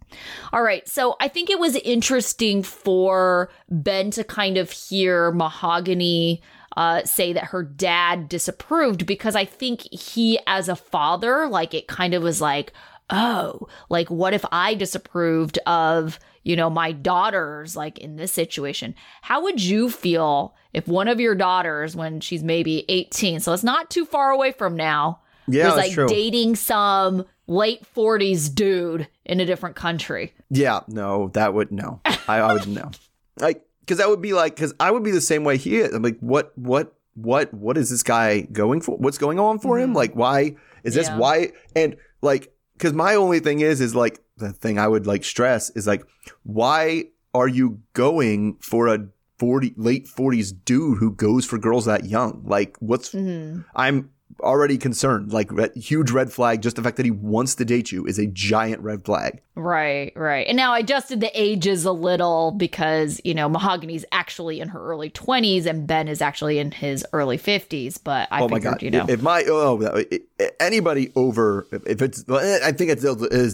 [0.55, 6.41] All right, so I think it was interesting for Ben to kind of hear Mahogany
[6.79, 11.89] uh, say that her dad disapproved because I think he, as a father, like it
[11.89, 12.73] kind of was like,
[13.11, 18.95] oh, like what if I disapproved of, you know, my daughters, like in this situation?
[19.23, 23.63] How would you feel if one of your daughters, when she's maybe 18, so it's
[23.65, 26.09] not too far away from now, Yeah, was like true.
[26.09, 30.33] dating some late 40s dude in a different country?
[30.51, 32.01] Yeah, no, that would no.
[32.05, 32.91] I, I would no.
[33.41, 35.93] Like, because that would be like, because I would be the same way he is.
[35.95, 38.97] I'm like, what, what, what, what is this guy going for?
[38.97, 39.89] What's going on for him?
[39.89, 39.97] Mm-hmm.
[39.97, 41.17] Like, why is this Yeah.
[41.19, 41.53] why?
[41.75, 45.71] And like, because my only thing is, is like the thing I would like stress
[45.71, 46.05] is like,
[46.43, 52.05] why are you going for a 40 late 40s dude who goes for girls that
[52.05, 52.43] young?
[52.45, 53.63] Like, what's mm-hmm.
[53.75, 54.11] I'm
[54.43, 55.33] already concerned.
[55.33, 56.63] Like, red, huge red flag.
[56.63, 59.41] Just the fact that he wants to date you is a giant red flag.
[59.55, 60.47] Right, right.
[60.47, 64.81] And now I adjusted the ages a little because, you know, Mahogany's actually in her
[64.83, 67.99] early 20s and Ben is actually in his early 50s.
[68.03, 68.83] But I oh my figured, god!
[68.83, 69.07] you know.
[69.09, 73.03] If my oh it- it- anybody over if it's I think it's,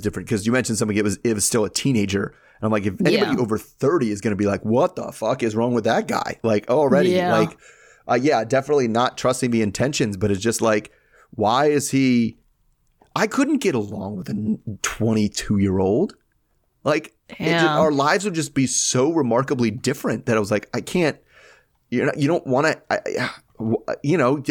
[0.00, 2.34] different because you mentioned somebody it was it was still a teenager.
[2.60, 3.40] And I'm like, if anybody Yeah.
[3.42, 6.38] over 30 is going to be like, what the fuck is wrong with that guy?
[6.42, 7.36] Like already, Yeah.
[7.36, 7.56] like,
[8.08, 10.90] uh, yeah, definitely not trusting the intentions, but it's just like,
[11.30, 12.38] why is he?
[13.16, 16.14] I couldn't get along with a 22 year old.
[16.84, 20.80] Like, just- our lives would just be so remarkably different that I was like, I
[20.80, 21.18] can't.
[21.90, 23.30] you know, you don't want to.
[24.04, 24.42] You know,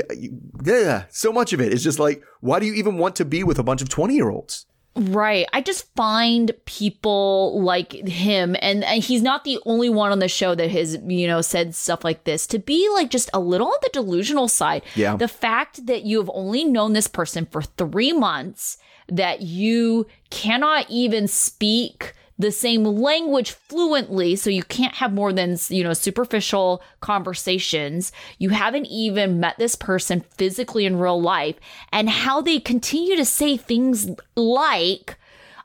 [0.66, 1.06] yeah.
[1.10, 3.58] So much of it is just like, why do you even want to be with
[3.58, 4.66] a bunch of 20 year olds?
[4.98, 5.48] Right.
[5.54, 10.28] I just find people like him, and, and he's not the only one on the
[10.28, 13.68] show that has, you know, said stuff like this, to be like just a little
[13.68, 14.82] on the delusional side.
[14.96, 15.16] Yeah.
[15.16, 20.90] The fact that you have only known this person for three months, that you cannot
[20.90, 26.82] even speak the same language fluently so you can't have more than you know superficial
[27.00, 28.12] conversations.
[28.38, 31.56] You haven't even met this person physically in real life.
[31.92, 35.18] And how they continue to say things like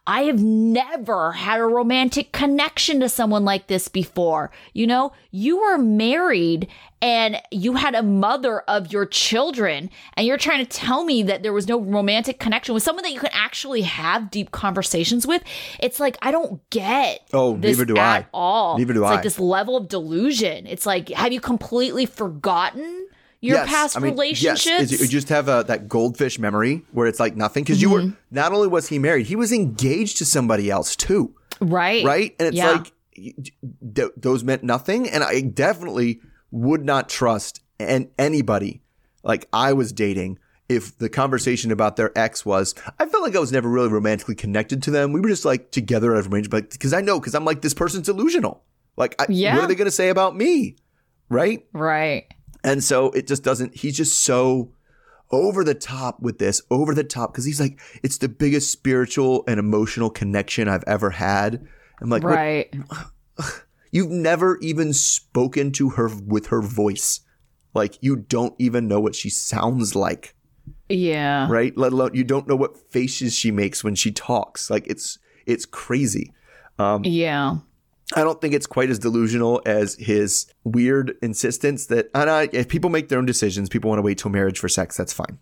[0.07, 4.51] I have never had a romantic connection to someone like this before.
[4.73, 6.67] You know, you were married
[7.01, 11.43] and you had a mother of your children, and you're trying to tell me that
[11.43, 15.43] there was no romantic connection with someone that you can actually have deep conversations with.
[15.81, 18.27] It's like, I don't get Oh, this neither do at I.
[18.33, 18.79] all.
[18.79, 19.15] Neither do it's I.
[19.15, 20.67] like this level of delusion.
[20.69, 23.09] It's like, have you completely forgotten
[23.43, 24.67] your Yes, past I mean, relationships?
[24.93, 28.01] Yes, you just have uh, that goldfish memory where it's like nothing because you were
[28.01, 28.15] Mm-hmm.
[28.31, 32.03] not only was he married, he was engaged to somebody else too, right.
[32.05, 32.35] right?
[32.39, 32.71] And it's Yeah.
[32.71, 32.93] like
[33.95, 38.81] th- those meant nothing, and I definitely would not trust and anybody
[39.25, 43.39] like I was dating if the conversation about their ex was I felt like I
[43.41, 45.13] was never really romantically connected to them.
[45.13, 48.07] We were just like together as arrangement because I know because I'm like this person's
[48.07, 48.63] delusional.
[48.97, 49.55] Like, I, Yeah.
[49.57, 50.77] what are they going to say about me?
[51.29, 51.65] Right?
[51.73, 52.27] Right.
[52.65, 54.73] And so it just doesn't, he's just so
[55.31, 59.45] over the top with this, over the top, because he's like, it's the biggest spiritual
[59.49, 61.67] and emotional connection I've ever had.
[62.01, 62.73] I'm like, what- Right.
[63.91, 67.21] you've never even spoken to her with her voice.
[67.75, 70.35] Like, you don't even know what she sounds like,
[70.89, 71.49] Yeah.
[71.51, 71.77] right?
[71.77, 74.69] Let alone, you don't know what faces she makes when she talks.
[74.71, 76.33] Like, it's, it's crazy.
[76.79, 77.57] Um, yeah.
[78.17, 82.69] I don't think it's quite as delusional as his weird insistence that and I, if
[82.69, 85.39] people make their own decisions, people want to wait till marriage for sex, that's fine.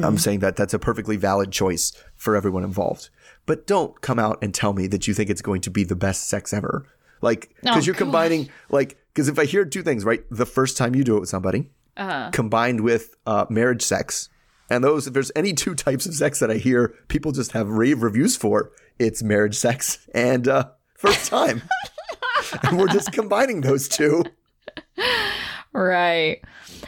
[0.00, 3.10] I'm saying that that's a perfectly valid choice for everyone involved.
[3.46, 5.96] But don't come out and tell me that you think it's going to be the
[5.96, 6.86] best sex ever.
[7.20, 10.22] Like, because Oh, you're combining, like, because if I hear two things, right?
[10.30, 12.30] The first time you do it with somebody, Uh-huh.
[12.32, 14.28] combined with uh, marriage sex,
[14.70, 17.68] And those, if there's any two types of sex that I hear people just have
[17.68, 20.68] rave reviews for, it's marriage sex and uh,
[21.02, 21.62] first time.
[22.62, 24.24] and we're just combining those two.
[25.74, 26.40] Right.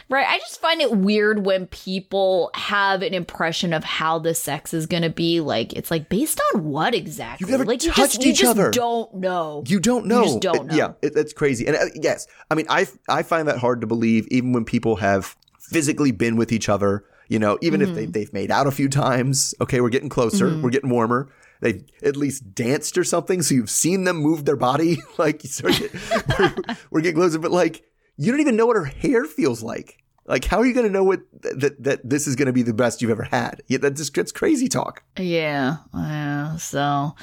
[0.09, 0.27] Right.
[0.27, 4.85] I just find it weird when people have an impression of how the sex is
[4.85, 5.39] going to be.
[5.39, 7.45] Like, it's like based on what exactly?
[7.45, 8.69] You've never like, touched you just, each you just other.
[8.69, 9.63] don't know.
[9.65, 10.23] You don't know.
[10.23, 11.65] just don't It- Yeah, it, it's crazy.
[11.65, 14.97] And uh, yes, I mean, I I find that hard to believe, even when people
[14.97, 17.03] have physically been with each other.
[17.27, 17.95] You know, even if Mm-hmm.
[17.97, 19.55] they they've made out a few times.
[19.59, 20.55] Okay, we're getting closer.
[20.61, 21.27] We're getting warmer.
[21.61, 24.97] They've at least danced or something, so you've seen them move their body.
[25.17, 25.93] like, get,
[26.39, 26.55] we're,
[26.91, 27.83] we're getting closer, but like,
[28.17, 30.03] you don't even know what her hair feels like.
[30.27, 32.63] Like, how are you going to know what that that this is going to be
[32.63, 33.61] the best you've ever had?
[33.67, 35.03] Yeah, that just gets crazy talk.
[35.19, 36.57] Yeah, yeah.
[36.57, 37.13] So,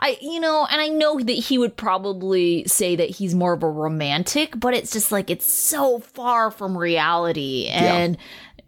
[0.00, 3.62] I, you know, and I know that he would probably say that he's more of
[3.62, 7.68] a romantic, but it's just like it's so far from reality.
[7.68, 8.18] And,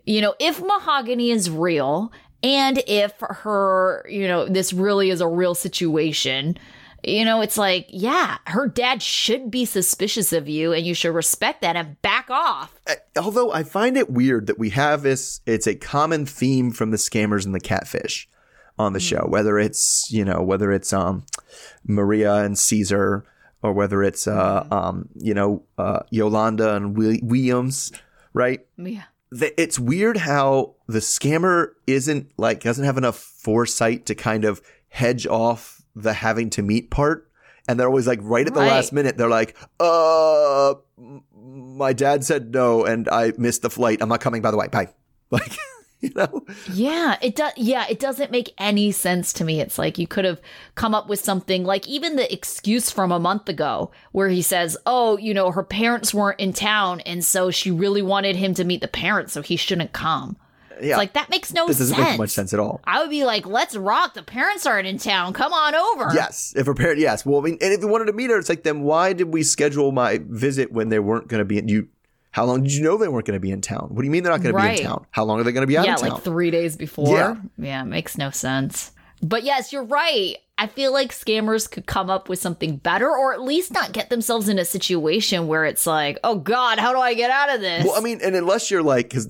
[0.06, 5.29] you know, if mahogany is real and if her, you know, this really is a
[5.29, 6.57] real situation,
[7.03, 11.14] you know, it's like, yeah, her dad should be suspicious of you and you should
[11.14, 12.79] respect that and back off.
[13.16, 16.96] although I find it weird that we have this, it's a common theme from the
[16.96, 18.29] scammers and the catfish
[18.79, 21.24] on the show, whether it's, you know, whether it's, um,
[21.87, 23.24] Maria and Caesar
[23.62, 27.92] or whether it's, uh, um, you know, uh, Yolanda and Wi- Williams,
[28.33, 28.61] right?
[28.79, 29.03] Yeah.
[29.33, 35.27] It's weird how the scammer isn't like, doesn't have enough foresight to kind of hedge
[35.27, 37.31] off the having to meet part.
[37.69, 38.69] And they're always like, right at the Right.
[38.69, 40.75] last minute, they're like, uh,
[41.37, 43.99] my dad said no and I missed the flight.
[44.03, 44.69] I'm not coming, by the way.
[44.69, 44.88] Bye.
[45.31, 45.53] Like,
[46.10, 46.44] you know?
[46.72, 47.52] Yeah, it does.
[47.56, 49.60] Yeah, it doesn't make any sense to me.
[49.60, 50.40] It's like you could have
[50.74, 54.76] come up with something like even the excuse from a month ago where he says,
[54.86, 58.64] "Oh, you know, her parents weren't in town, and so she really wanted him to
[58.64, 60.36] meet the parents, so he shouldn't come."
[60.80, 60.90] Yeah.
[60.92, 61.78] It's like that makes no sense.
[61.78, 62.10] this doesn't sense.
[62.12, 62.80] make much sense at all.
[62.84, 64.14] I would be like, "Let's rock!
[64.14, 65.34] The parents aren't in town.
[65.34, 66.54] Come on over." Yes.
[66.56, 67.26] If her parent, yes.
[67.26, 69.32] Well, I mean, and if you wanted to meet her, it's like, then why did
[69.32, 71.88] we schedule my visit when they weren't going to be in you?
[72.33, 73.88] How long did you know they weren't going to be in town?
[73.90, 75.07] What do you mean they're not going to be in town?
[75.11, 76.09] How long are they going to be out yeah, of town?
[76.09, 77.16] Yeah, like three days before.
[77.16, 77.37] Yeah.
[77.59, 77.85] Yeah.
[77.85, 78.93] makes no sense.
[79.23, 80.37] But yes, you're right.
[80.57, 84.11] I feel like scammers could come up with something better or at least not get
[84.11, 87.62] themselves in a situation where it's like, oh God, how do I get out of
[87.62, 87.85] this?
[87.85, 89.29] Well, I mean, and unless you're like, because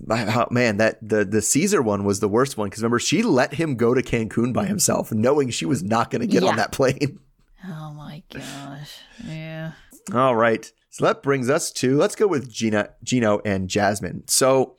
[0.51, 2.69] man, that the the Caesar one was the worst one.
[2.69, 4.71] Because remember, she let him go to Cancun by mm-hmm.
[4.71, 6.51] himself, knowing she was not going to get Yeah.
[6.51, 7.21] on that plane.
[7.65, 8.99] oh my gosh.
[9.25, 9.73] Yeah.
[10.13, 14.24] All right, so that brings us to let's go with Gina, Gino, and Jasmine.
[14.26, 14.76] So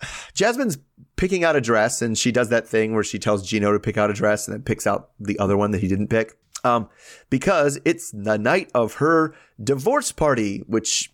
[0.34, 0.78] Jasmine's
[1.16, 3.98] picking out a dress, and she does that thing where she tells Gino to pick
[3.98, 6.38] out a dress, and then picks out the other one that he didn't pick.
[6.64, 6.88] Um,
[7.28, 11.12] because it's the night of her divorce party, which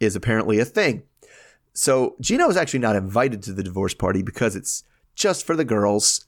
[0.00, 1.04] is apparently a thing.
[1.72, 5.64] So Gino is actually not invited to the divorce party because it's just for the
[5.64, 6.26] girls.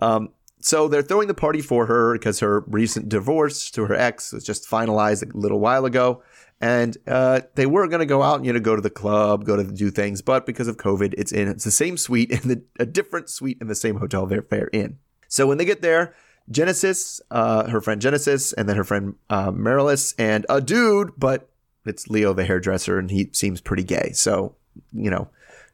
[0.00, 4.32] Um, so they're throwing the party for her because her recent divorce to her ex
[4.32, 6.22] was just finalized a little while ago.
[6.62, 9.44] And uh, they were going to go out and you know go to the club,
[9.44, 12.48] go to do things, but because of COVID, it's in it's the same suite in
[12.48, 14.98] the a different suite in the same hotel they're, they're in.
[15.26, 16.14] So when they get there,
[16.50, 21.48] Genesis, uh, her friend Genesis, and then her friend uh, Marilis, and a dude, but
[21.84, 24.12] it's Leo the hairdresser, and he seems pretty gay.
[24.12, 24.54] So
[24.92, 25.28] you know,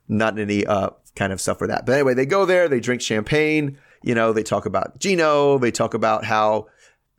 [0.08, 1.84] not any uh, kind of stuff for that.
[1.84, 3.78] But anyway, they go there, they drink champagne.
[4.02, 5.58] You know, they talk about Gino.
[5.58, 6.68] They talk about how,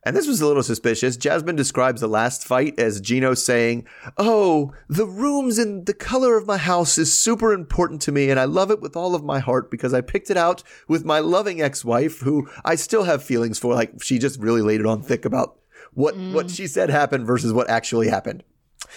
[0.03, 1.17] and this was a little suspicious.
[1.17, 3.85] Jasmine describes the last fight as Gino saying,
[4.17, 8.39] "Oh, the rooms and the color of my house is super important to me, and
[8.39, 11.19] I love it with all of my heart because I picked it out with my
[11.19, 13.73] loving ex-wife, who I still have feelings for.
[13.73, 15.59] Like she just really laid it on thick about
[15.93, 18.43] what what she said happened versus what actually happened."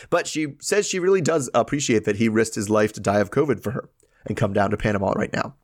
[0.09, 3.31] But she says she really does appreciate that he risked his life to die of
[3.31, 3.91] COVID for her
[4.25, 5.57] and come down to Panama right now.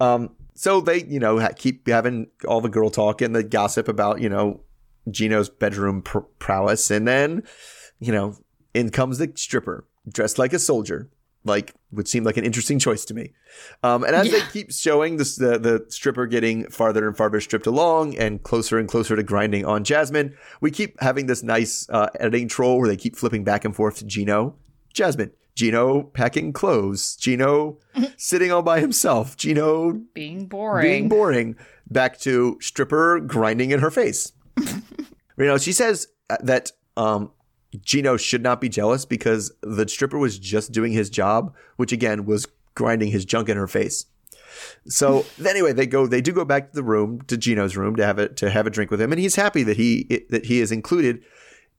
[0.00, 4.20] Um, so they, you know, keep having all the girl talk and the gossip about,
[4.20, 4.60] you know,
[5.10, 6.90] Gino's bedroom pr- prowess.
[6.90, 7.42] And then,
[7.98, 8.36] you know,
[8.72, 11.10] in comes the stripper dressed like a soldier.
[11.46, 13.34] Like, would seem like an interesting choice to me.
[13.82, 17.66] Um, and as they keep showing this, the, the stripper getting farther and farther stripped
[17.66, 22.08] along and closer and closer to grinding on Jasmine, we keep having this nice uh,
[22.18, 24.56] editing troll where they keep flipping back and forth to Gino,
[24.94, 27.78] Jasmine, Gino packing clothes, Gino
[28.16, 30.82] sitting all by himself, Gino Being boring.
[30.84, 31.56] being boring,
[31.88, 34.32] back to stripper grinding in her face.
[34.58, 34.74] you
[35.38, 37.30] know, she says uh, that um,
[37.82, 42.24] Gino should not be jealous because the stripper was just doing his job, which again
[42.24, 44.06] was grinding his junk in her face.
[44.86, 46.06] So anyway, they go.
[46.06, 48.66] They do go back to the room, to Gino's room, to have it to have
[48.66, 51.22] a drink with him, and he's happy that he that he is included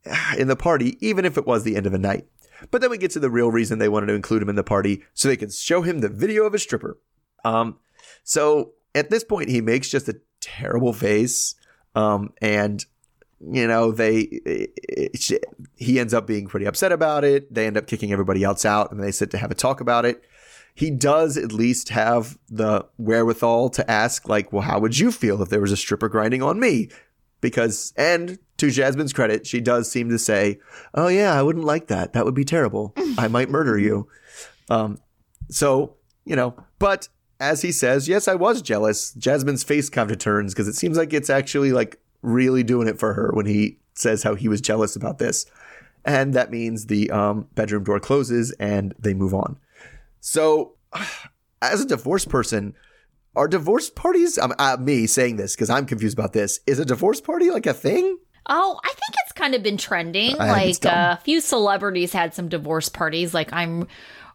[0.09, 2.25] uh, in the party, even if it was the end of the night.
[2.71, 4.63] But then we get to the real reason they wanted to include him in the
[4.63, 6.97] party, so they could show him the video of a stripper.
[7.43, 7.77] Um,
[8.23, 11.55] So at this point, he makes just a terrible face.
[11.95, 12.85] Um, and
[13.41, 15.43] you know they it, it,
[15.75, 18.91] he ends up being pretty upset about it they end up kicking everybody else out
[18.91, 20.23] and they sit to have a talk about it
[20.73, 25.41] he does at least have the wherewithal to ask like well how would you feel
[25.41, 26.89] if there was a stripper grinding on me
[27.41, 30.57] because and to jasmine's credit she does seem to say
[30.93, 34.07] oh yeah i wouldn't like that that would be terrible i might murder you
[34.69, 34.97] um
[35.49, 35.95] so
[36.25, 37.07] you know but
[37.39, 40.97] as he says yes i was jealous jasmine's face kind of turns because it seems
[40.97, 44.59] like it's actually like really doing it for her when he says how he was
[44.59, 45.45] jealous about this.
[46.03, 49.57] And that means the um, bedroom door closes and they move on.
[50.19, 50.73] So,
[51.61, 52.75] as a divorced person,
[53.35, 56.85] are divorce parties, um, uh, me saying this because I'm confused about this, is a
[56.85, 58.17] divorce party like a thing?
[58.47, 60.39] Oh, I think it's kind of been trending.
[60.39, 60.93] I like dumb.
[60.93, 63.33] a few celebrities had some divorce parties.
[63.33, 63.87] Like I'm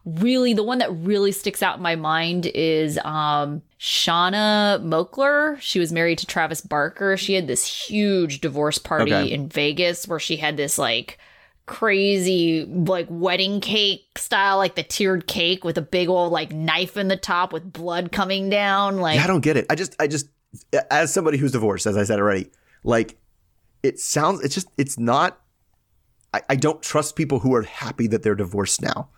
[0.03, 5.59] really the one that really sticks out in my mind is um Shanna Moakler.
[5.61, 7.17] She was married to Travis Barker.
[7.17, 9.31] She had this huge divorce party Okay.
[9.31, 11.17] in Vegas where she had this like
[11.67, 16.97] crazy like wedding cake style like the tiered cake with a big old like knife
[16.97, 19.67] in the top with blood coming down like Yeah, I don't get it.
[19.69, 20.27] I just, I just,
[20.89, 22.49] as somebody who's divorced, as I said already,
[22.83, 23.17] like
[23.83, 25.39] it sounds, it's just, it's not.
[26.33, 29.09] I, I don't trust people who are happy that they're divorced now,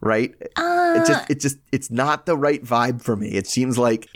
[0.00, 0.34] right?
[0.56, 3.30] uh, it just, it just, it's not the right vibe for me.
[3.30, 4.08] It seems like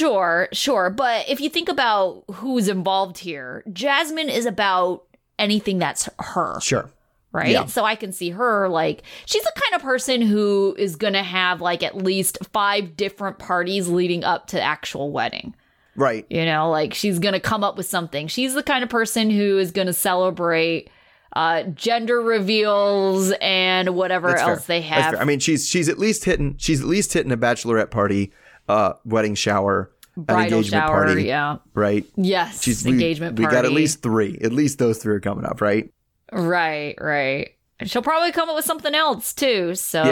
[0.00, 0.88] Sure, sure.
[0.88, 5.04] But if you think about who's involved here, Jasmine is about
[5.38, 6.90] anything that's her, sure,
[7.32, 7.50] right?
[7.50, 7.66] yeah.
[7.66, 11.22] So I can see her like she's the kind of person who is going to
[11.22, 15.54] have like at least five different parties leading up to the actual wedding.
[16.00, 18.26] Right, You know, like she's going to come up with something.
[18.28, 20.90] She's the kind of person who is going to celebrate
[21.34, 24.80] uh gender reveals and whatever That's else fair.
[24.80, 25.14] they have.
[25.14, 28.32] I mean, she's she's at least hitting she's at least hitting a bachelorette party,
[28.68, 31.58] uh, wedding shower, an Bridal engagement shower, party, yeah.
[31.74, 32.04] right?
[32.16, 33.54] Yes, She's engagement we, party.
[33.56, 34.38] got at least three.
[34.42, 35.92] At least those three are coming up, right?
[36.32, 37.50] Right, right.
[37.78, 39.74] And she'll probably come up with something else too.
[39.76, 40.02] So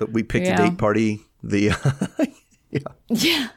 [0.00, 0.54] yeah, we picked yeah.
[0.54, 1.20] a date party.
[1.42, 1.72] The
[2.70, 3.48] yeah, yeah,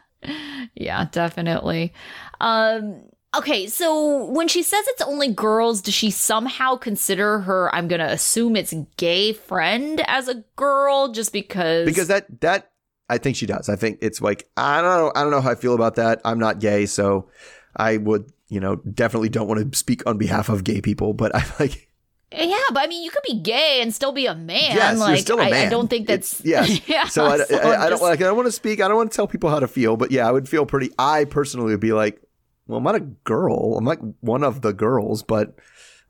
[1.11, 1.93] definitely.
[2.39, 3.03] Um,
[3.35, 7.73] okay, so when she says it's only girls, does she somehow consider her?
[7.73, 11.85] I'm gonna assume it's gay friend as a girl, just because.
[11.85, 12.71] because that that
[13.09, 13.69] I think she does.
[13.69, 15.11] I think it's like I don't know.
[15.15, 16.21] I don't know how I feel about that.
[16.25, 17.29] I'm not gay, so
[17.75, 21.13] I would you know definitely don't want to speak on behalf of gay people.
[21.13, 21.89] But I like
[22.37, 24.75] yeah, but I mean, you could be gay and still be a man.
[24.75, 25.67] yes, like, you're still a I- man.
[25.67, 26.81] I, don't think It's- that's yes.
[26.87, 27.05] yeah.
[27.07, 28.19] So I, I, I I'm don't just- like.
[28.21, 28.81] I don't want to speak.
[28.81, 29.97] I don't want to tell people how to feel.
[29.97, 30.91] But yeah, I would feel pretty.
[30.99, 32.21] I personally would be like,
[32.67, 33.77] well, I'm not a girl.
[33.77, 35.55] I'm like one of the girls, but.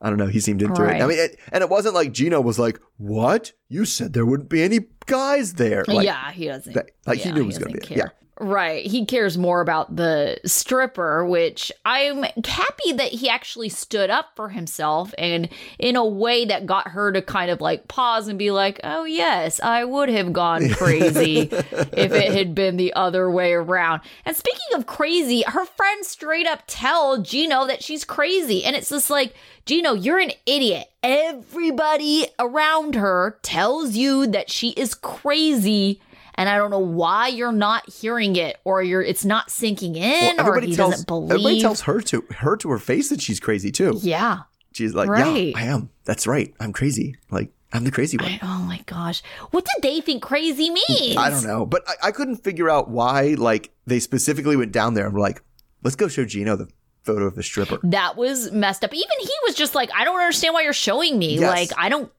[0.01, 0.27] I don't know.
[0.27, 1.01] He seemed into it.
[1.01, 3.53] I mean, it, and it wasn't like Gino was like, "What?
[3.69, 6.73] You said there wouldn't be any guys there." Like, yeah, he doesn't.
[6.73, 8.09] that- like, he yeah, knew it was gonna doesn't be- yeah.
[8.37, 8.85] Right.
[8.85, 14.49] He cares more about the stripper, which I'm happy that he actually stood up for
[14.49, 15.47] himself and
[15.79, 19.05] in a way that got her to kind of like pause and be like, oh,
[19.05, 24.01] yes, I would have gone crazy if it had been the other way around.
[24.25, 28.65] And speaking of crazy, her friends straight up tell Gino that she's crazy.
[28.65, 29.33] And it's just like,
[29.65, 30.91] Gino, you're an idiot.
[31.01, 36.01] Everybody around her tells you that she is crazy.
[36.37, 40.35] And I don't know why you're not hearing it, or you're it's not sinking in,
[40.37, 41.31] Well, or he tells doesn't believe.
[41.31, 43.97] everybody tells her to her to her face that she's crazy too.
[44.01, 44.39] yeah,
[44.73, 45.53] She's like, Right.
[45.55, 45.89] "Yeah, I am.
[46.03, 46.53] That's right.
[46.59, 47.15] I'm crazy.
[47.31, 51.15] Like I'm the crazy one." I- oh my gosh, what did they think crazy means?
[51.17, 53.35] I don't know, but I, I couldn't figure out why.
[53.37, 55.41] Like they specifically went down there and were like,
[55.83, 56.67] "Let's go show Gino the
[57.03, 58.93] photo of the stripper." That was messed up.
[58.93, 61.37] Even he was just like, I don't understand why you're showing me.
[61.39, 61.49] Yes.
[61.49, 62.11] Like, I don't.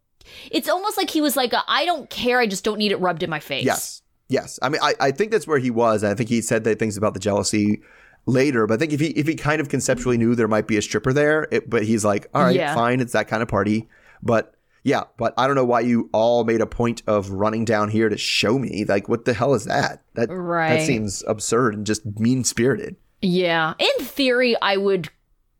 [0.50, 2.40] It's almost like he was like, I don't care.
[2.40, 3.64] I just don't need it rubbed in my face.
[3.64, 4.58] Yes, yes.
[4.62, 6.04] I mean, I, I think that's where he was.
[6.04, 7.80] I think he said that things about the jealousy
[8.26, 8.66] later.
[8.66, 10.82] But I think if he if he kind of conceptually knew there might be a
[10.82, 12.74] stripper there, it, but he's like, "All right, Yeah.
[12.74, 13.00] fine.
[13.00, 13.88] It's that kind of party."
[14.22, 17.88] But yeah, but I don't know why you all made a point of running down
[17.88, 18.84] here to show me.
[18.84, 20.02] Like, what the hell is that?
[20.14, 20.78] That Right.
[20.78, 22.96] that seems absurd and just mean spirited.
[23.22, 23.74] Yeah.
[23.78, 25.08] In theory, I would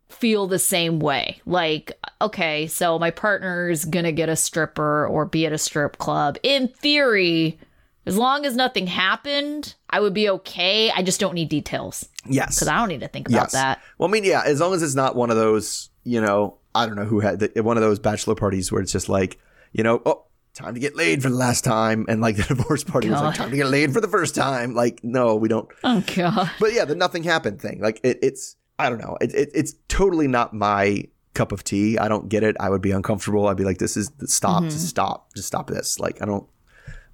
[0.09, 1.41] feel the same way.
[1.45, 1.93] Like,
[2.23, 6.39] okay, so my partner's gonna get a stripper or be at a strip club.
[6.43, 7.59] In theory,
[8.07, 10.91] as long as nothing happened, I would be okay.
[10.91, 12.57] I just don't need details Yes.
[12.57, 13.53] because I don't need to think about Yes.
[13.53, 13.81] that.
[13.99, 16.87] Well, I mean, yeah, as long as it's not one of those, you know, I
[16.87, 19.39] don't know who had the, one of those bachelor parties where it's just like,
[19.73, 22.83] you know, oh, time to get laid for the last time, and like the divorce
[22.85, 24.75] party was like time to get laid for the first time.
[24.75, 25.69] Like, no, we don't.
[25.85, 26.51] Oh god.
[26.61, 29.75] But yeah, the nothing happened thing, like it, it's, I don't know, it, it, it's
[29.89, 31.05] totally not my
[31.35, 31.99] cup of tea.
[31.99, 32.57] I don't get it.
[32.61, 33.47] I would be uncomfortable.
[33.49, 34.71] I'd be like, this is stop, Mm-hmm.
[34.71, 35.99] just stop, just stop this.
[35.99, 36.47] Like, I don't.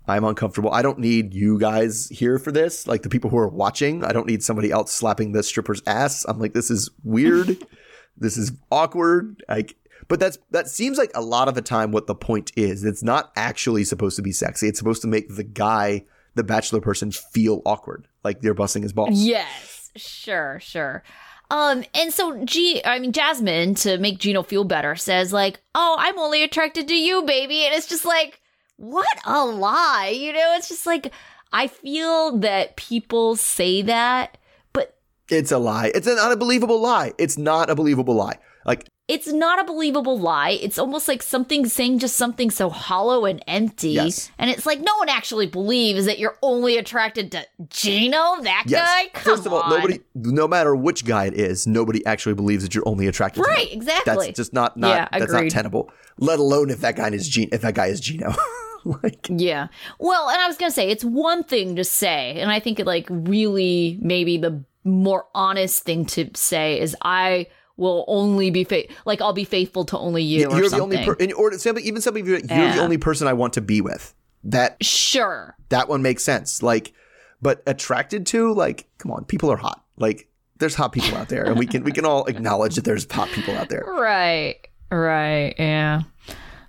[0.07, 0.73] I'm uncomfortable.
[0.73, 2.87] I don't need you guys here for this.
[2.87, 6.25] Like the people who are watching, I don't need somebody else slapping the stripper's ass.
[6.25, 7.65] I'm like, this is weird.
[8.17, 9.43] this is awkward.
[9.49, 9.77] Like,
[10.09, 12.85] but that's that seems like a lot of the time what the point is.
[12.85, 14.69] It's not actually supposed to be sexy.
[14.69, 18.93] It's supposed to make the guy, the bachelor person, feel awkward, like they're busting his
[18.93, 19.23] balls.
[19.23, 21.03] Yes, sure, sure.
[21.51, 25.97] Um, and so G, I mean Jasmine, to make Gino feel better, says like, "Oh,
[25.99, 28.41] I'm only attracted to you, baby," and it's just like,
[28.83, 30.55] what a lie, you know?
[30.57, 31.12] It's just like
[31.53, 34.39] I feel that people say that,
[34.72, 35.93] but It's a lie.
[35.95, 37.12] It's an unbelievable lie.
[37.16, 38.39] It's not a believable lie.
[38.66, 40.51] Like it's not a believable lie.
[40.51, 43.91] It's almost like something saying just something so hollow and empty.
[43.91, 44.30] Yes.
[44.39, 48.80] And it's like no one actually believes that you're only attracted to Gino, that yes.
[48.80, 49.11] guy.
[49.12, 49.70] Come First of all, on.
[49.70, 53.49] nobody, no matter which guy it is, nobody actually believes that you're only attracted to
[53.51, 54.26] Right, exactly.
[54.26, 55.45] That's just not not Yeah, that's agreed.
[55.45, 55.91] not tenable.
[56.18, 57.49] Let alone if that guy is Gino.
[57.53, 58.35] If that guy is Gino.
[59.03, 59.68] like Yeah.
[59.99, 62.80] Well, and I was going to say it's one thing to say, and I think
[62.80, 68.64] it like really maybe the more honest thing to say is I will only be
[68.64, 71.53] fa- like I'll be faithful to only you or you're the only per- and- or
[71.59, 72.74] somebody, even somebody you're Yeah.
[72.76, 74.14] the only person I want to be with.
[74.45, 75.57] That sure.
[75.68, 76.62] that one makes sense.
[76.62, 76.93] Like,
[77.41, 79.85] but attracted to like, come on, people are hot.
[79.97, 80.28] Like,
[80.59, 83.28] there's hot people out there, and we can we can all acknowledge that there's hot
[83.28, 83.85] people out there.
[83.89, 84.66] Right.
[84.91, 85.55] Right.
[85.59, 86.03] Yeah.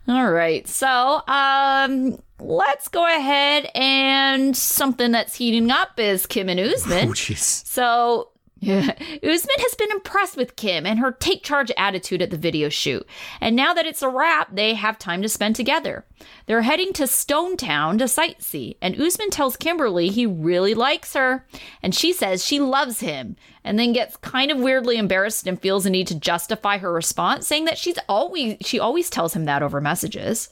[0.08, 0.68] All right.
[0.68, 6.60] So, um let's go ahead and something that's heating up is Kim and
[7.10, 7.66] Oh, jeez.
[7.66, 8.30] So,
[9.24, 13.06] Usman has been impressed with Kim and her take charge attitude at the video shoot.
[13.42, 16.06] And now that it's a wrap, they have time to spend together.
[16.46, 21.46] They're heading to Stone Town to sightsee, and Usman tells Kimberly he really likes her,
[21.82, 25.86] and she says she loves him, and then gets kind of weirdly embarrassed and feels
[25.86, 29.64] a need to justify her response, saying that she's always she always tells him that
[29.64, 30.50] over messages.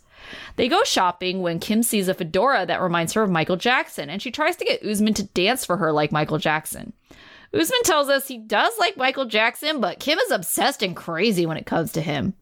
[0.55, 4.21] They go shopping when Kim sees a fedora that reminds her of Michael Jackson, and
[4.21, 6.93] she tries to get Usman to dance for her like Michael Jackson.
[7.53, 11.57] Usman tells us he does like Michael Jackson, but Kim is obsessed and crazy when
[11.57, 12.33] it comes to him.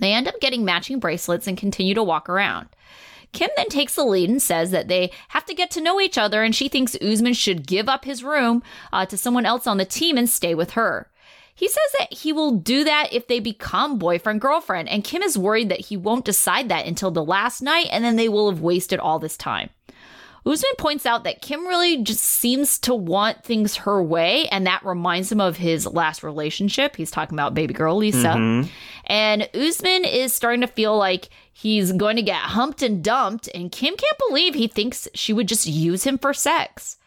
[0.00, 2.68] They end up getting matching bracelets and continue to walk around.
[3.32, 6.16] Kim then takes the lead and says that they have to get to know each
[6.16, 8.62] other, and she thinks Usman should give up his room
[8.92, 11.10] uh, to someone else on the team and stay with her.
[11.54, 15.38] He says that he will do that if they become boyfriend girlfriend, and Kim is
[15.38, 18.60] worried that he won't decide that until the last night, and then they will have
[18.60, 19.70] wasted all this time.
[20.46, 24.84] Usman points out that Kim really just seems to want things her way, and that
[24.84, 26.96] reminds him of his last relationship.
[26.96, 28.32] He's talking about baby girl Lisa.
[29.06, 33.72] And Usman is starting to feel like he's going to get humped and dumped, and
[33.72, 36.98] Kim can't believe he thinks she would just use him for sex.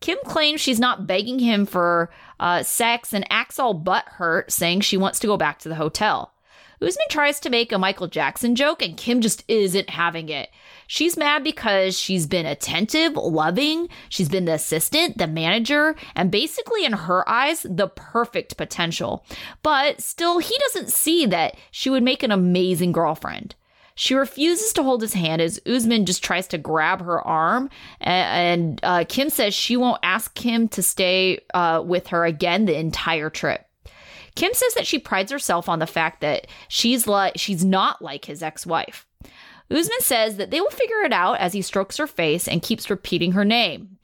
[0.00, 2.08] Kim claims she's not begging him for
[2.40, 6.32] uh, sex and acts all butthurt, saying she wants to go back to the hotel.
[6.80, 10.48] Usman tries to make a Michael Jackson joke, and Kim just isn't having it.
[10.90, 16.86] She's mad because she's been attentive, loving, she's been the assistant, the manager, and basically,
[16.86, 19.24] in her eyes, the perfect potential.
[19.62, 23.54] But still, he doesn't see that she would make an amazing girlfriend.
[23.96, 27.68] She refuses to hold his hand as Usman just tries to grab her arm.
[28.00, 32.78] And uh, Kim says she won't ask him to stay uh, with her again the
[32.78, 33.66] entire trip.
[34.36, 38.24] Kim says that she prides herself on the fact that she's like she's not like
[38.24, 39.04] his ex-wife.
[39.70, 42.90] Usman says that they will figure it out as he strokes her face and keeps
[42.90, 43.98] repeating her name.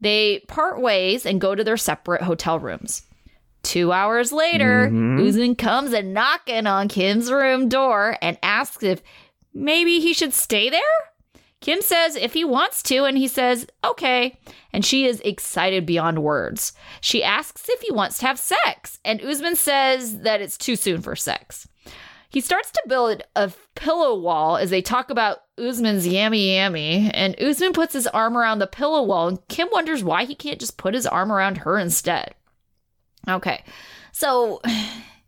[0.00, 3.02] They part ways and go to their separate hotel rooms.
[3.62, 5.26] Two hours later, mm-hmm.
[5.26, 9.02] Usman comes and knocking on Kim's room door and asks if
[9.52, 10.80] maybe he should stay there.
[11.60, 14.38] Kim says if he wants to, and he says, okay.
[14.72, 16.72] And she is excited beyond words.
[17.02, 21.02] She asks if he wants to have sex, and Usman says that it's too soon
[21.02, 21.68] for sex.
[22.30, 27.40] He starts to build a pillow wall as they talk about Usman's yammy yammy, and
[27.42, 30.76] Usman puts his arm around the pillow wall, and Kim wonders why he can't just
[30.78, 32.34] put his arm around her instead.
[33.28, 33.64] Okay,
[34.12, 34.62] so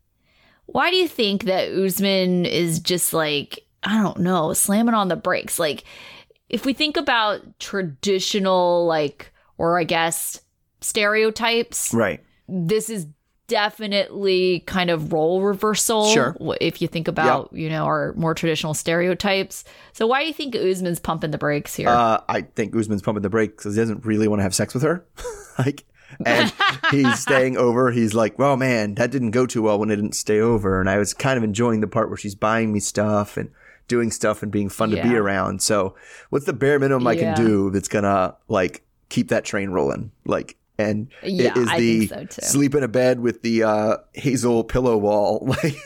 [0.66, 5.16] why do you think that Usman is just like, I don't know, slamming on the
[5.16, 5.58] brakes?
[5.58, 5.82] Like,
[6.48, 10.40] if we think about traditional, like, or I guess
[10.80, 12.20] stereotypes, Right.
[12.48, 13.06] this is
[13.48, 16.08] definitely kind of role reversal.
[16.12, 16.36] Sure.
[16.60, 19.64] If you think about, you know, our more traditional stereotypes.
[19.92, 21.88] So why do you think Usman's pumping the brakes here?
[21.88, 24.74] Uh, I think Usman's pumping the brakes because he doesn't really want to have sex
[24.74, 25.04] with her.
[25.58, 25.84] like,
[26.26, 26.52] and
[26.90, 27.90] he's staying over.
[27.90, 30.90] He's like, "Well, man, that didn't go too well when I didn't stay over." And
[30.90, 33.50] I was kind of enjoying the part where she's buying me stuff and
[33.88, 35.62] doing stuff and being fun to be around.
[35.62, 35.94] So,
[36.30, 37.34] what's the bare minimum I Yeah.
[37.34, 40.12] can do that's gonna like keep that train rolling?
[40.26, 44.64] Like, and Yeah, it is the so, sleep in a bed with the uh, hazel
[44.64, 45.48] pillow wall.
[45.62, 45.76] Like,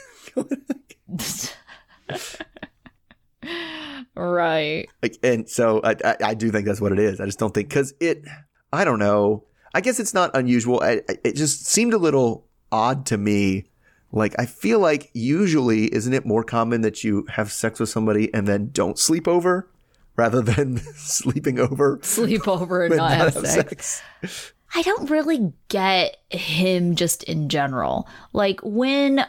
[4.15, 4.89] Right.
[5.03, 7.21] Like, and so I, I, I do think that's what it is.
[7.21, 8.25] I just don't think because it.
[8.73, 9.45] I don't know.
[9.75, 10.81] I guess it's not unusual.
[10.83, 13.67] I, it just seemed a little odd to me.
[14.13, 18.33] Like I feel like usually isn't it more common that you have sex with somebody
[18.33, 19.69] and then don't sleep over
[20.17, 24.03] rather than sleeping over Sleep over and and not, not have, have sex.
[24.23, 24.53] sex?
[24.75, 28.09] I don't really get him just in general.
[28.33, 29.25] Like when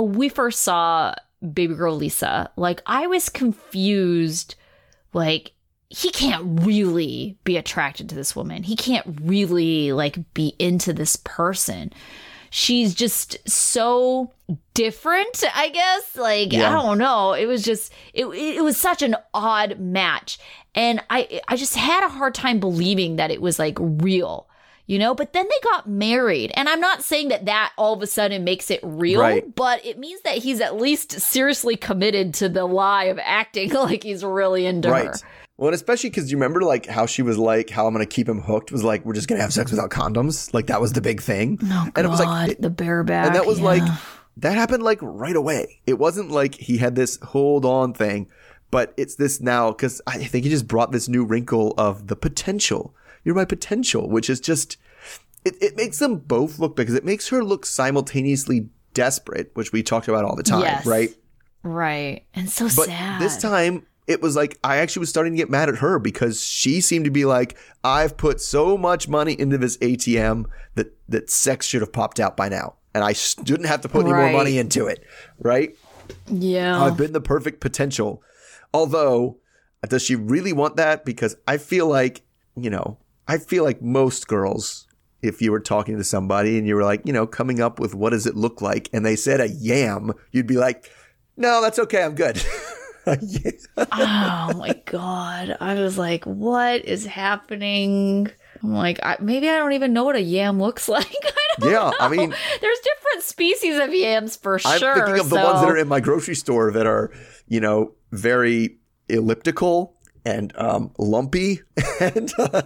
[0.00, 1.14] we first saw
[1.52, 4.54] baby girl Lisa, like I was confused.
[5.12, 5.52] Like
[5.88, 8.62] he can't really be attracted to this woman.
[8.62, 11.92] He can't really like be into this person.
[12.50, 14.30] She's just so
[14.74, 16.16] different, I guess.
[16.16, 16.68] Like Yeah.
[16.68, 17.32] I don't know.
[17.32, 20.38] It was just it it was such an odd match.
[20.74, 24.48] And I I just had a hard time believing that it was like real.
[24.92, 26.52] You know, but then they got married.
[26.54, 29.54] And I'm not saying that that all of a sudden makes it real, Right.
[29.54, 34.02] but it means that he's at least seriously committed to the lie of acting like
[34.02, 34.94] he's really into her.
[35.06, 35.24] Right.
[35.56, 38.14] Well, and especially because you remember like how she was like, how I'm going to
[38.14, 40.52] keep him hooked was like, we're just going to have sex without condoms.
[40.52, 41.58] Like that was the big thing.
[41.64, 43.28] Oh, and it was like, it- the bareback.
[43.28, 43.64] and that was yeah.
[43.64, 43.82] like,
[44.36, 45.80] that happened like right away.
[45.86, 48.28] It wasn't like he had this hold on thing,
[48.70, 52.16] but it's this now because I think he just brought this new wrinkle of the
[52.16, 52.94] potential.
[53.24, 54.76] You're my potential, which is just,
[55.44, 59.82] it, it makes them both look because it makes her look simultaneously desperate, which we
[59.82, 60.86] talked about all the time, Yes.
[60.86, 61.10] right?
[61.62, 62.24] right.
[62.34, 63.20] And so But sad.
[63.20, 66.42] this time it was like I actually was starting to get mad at her because
[66.44, 71.30] she seemed to be like, I've put so much money into this ATM that that
[71.30, 72.74] sex should have popped out by now.
[72.94, 75.04] And I shouldn't have to put any more money into it.
[75.38, 75.76] Right?
[76.26, 76.82] yeah.
[76.82, 78.22] I've been the perfect potential.
[78.74, 79.38] Although,
[79.88, 81.04] does she really want that?
[81.04, 82.22] Because I feel like,
[82.56, 84.86] you know, I feel like most girls,
[85.22, 87.94] if you were talking to somebody and you were like, you know, coming up with
[87.94, 90.90] what does it look like, and they said a yam, you'd be like,
[91.36, 92.42] no, that's okay, I'm good.
[93.04, 95.56] Oh my god.
[95.60, 98.30] I was like what is happening?
[98.62, 101.04] I'm like I, maybe i don't even know what a yam looks like.
[101.10, 105.30] I don't Yeah, I mean- there's different species of yams for I'm sure thinking of
[105.30, 107.10] the ones that are in my grocery store that are,
[107.48, 111.62] you know, very elliptical and um, lumpy
[112.00, 112.62] and uh,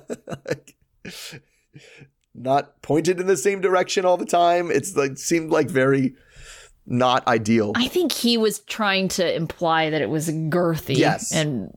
[2.39, 4.71] not pointed in the same direction all the time.
[4.71, 6.15] It's like seemed like very
[6.89, 7.73] not ideal.
[7.75, 11.33] i think he was trying to imply that it was girthy Yes.
[11.33, 11.77] and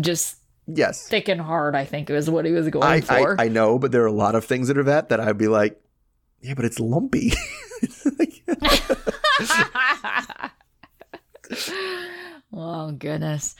[0.00, 0.34] just
[0.66, 3.46] yes, thick and hard i think was what he was going I, I for I
[3.46, 5.80] know, but there are a lot of things that are that that I'd be like,
[6.40, 7.32] yeah, but it's lumpy.
[12.52, 13.54] Oh goodness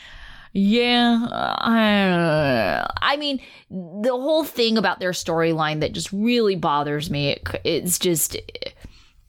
[0.59, 3.41] yeah I, I mean
[3.71, 8.37] the whole thing about their storyline that just really bothers me it, it's just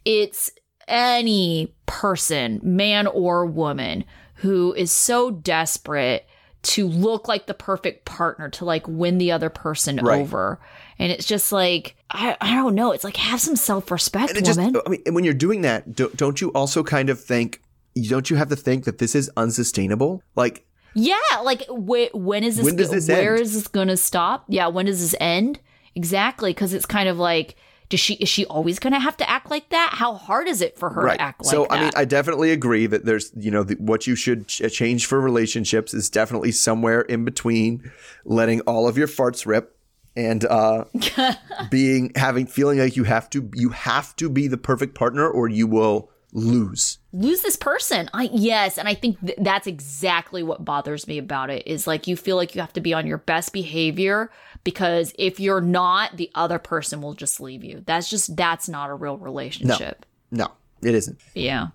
[0.05, 0.49] it's
[0.87, 4.05] any person man or woman
[4.35, 6.25] who is so desperate
[6.61, 10.21] to look like the perfect partner to like win the other person Right.
[10.21, 10.59] over
[10.97, 14.59] and it's just like I, I don't know it's like have some self-respect and just,
[14.59, 17.61] woman I mean, and when you're doing that, don't, don't you also kind of think?
[18.07, 20.23] Don't you have to think that this is unsustainable?
[20.35, 22.65] Like, Yeah, like wh- when is this?
[22.65, 23.41] When does this where end?
[23.41, 24.45] is this going to stop?
[24.47, 25.59] Yeah, when does this end?
[25.95, 27.55] Exactly, because it's kind of like,
[27.89, 29.91] does she is she always going to have to act like that?
[29.93, 31.69] How hard is it for her to act like so that?
[31.71, 34.61] So I mean, I definitely agree that there's, you know, the, what you should ch-
[34.71, 37.91] change for relationships is definitely somewhere in between
[38.25, 39.75] letting all of your farts rip
[40.15, 40.85] and uh
[41.69, 45.47] being having feeling like you have to you have to be the perfect partner or
[45.47, 46.99] you will lose.
[47.11, 48.09] Lose this person.
[48.13, 51.67] I yes, and I think th- that's exactly what bothers me about it.
[51.67, 54.31] Is like you feel like you have to be on your best behavior
[54.63, 57.83] because if you're not, the other person will just leave you.
[57.85, 60.05] That's just that's not a real relationship.
[60.31, 60.51] No,
[60.81, 61.19] it isn't.
[61.33, 61.67] Yeah.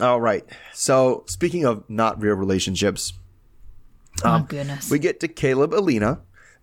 [0.00, 0.44] All right.
[0.72, 3.12] So, speaking of not real relationships,
[4.24, 4.90] oh um, goodness.
[4.90, 6.20] we get to Caleb, Alina,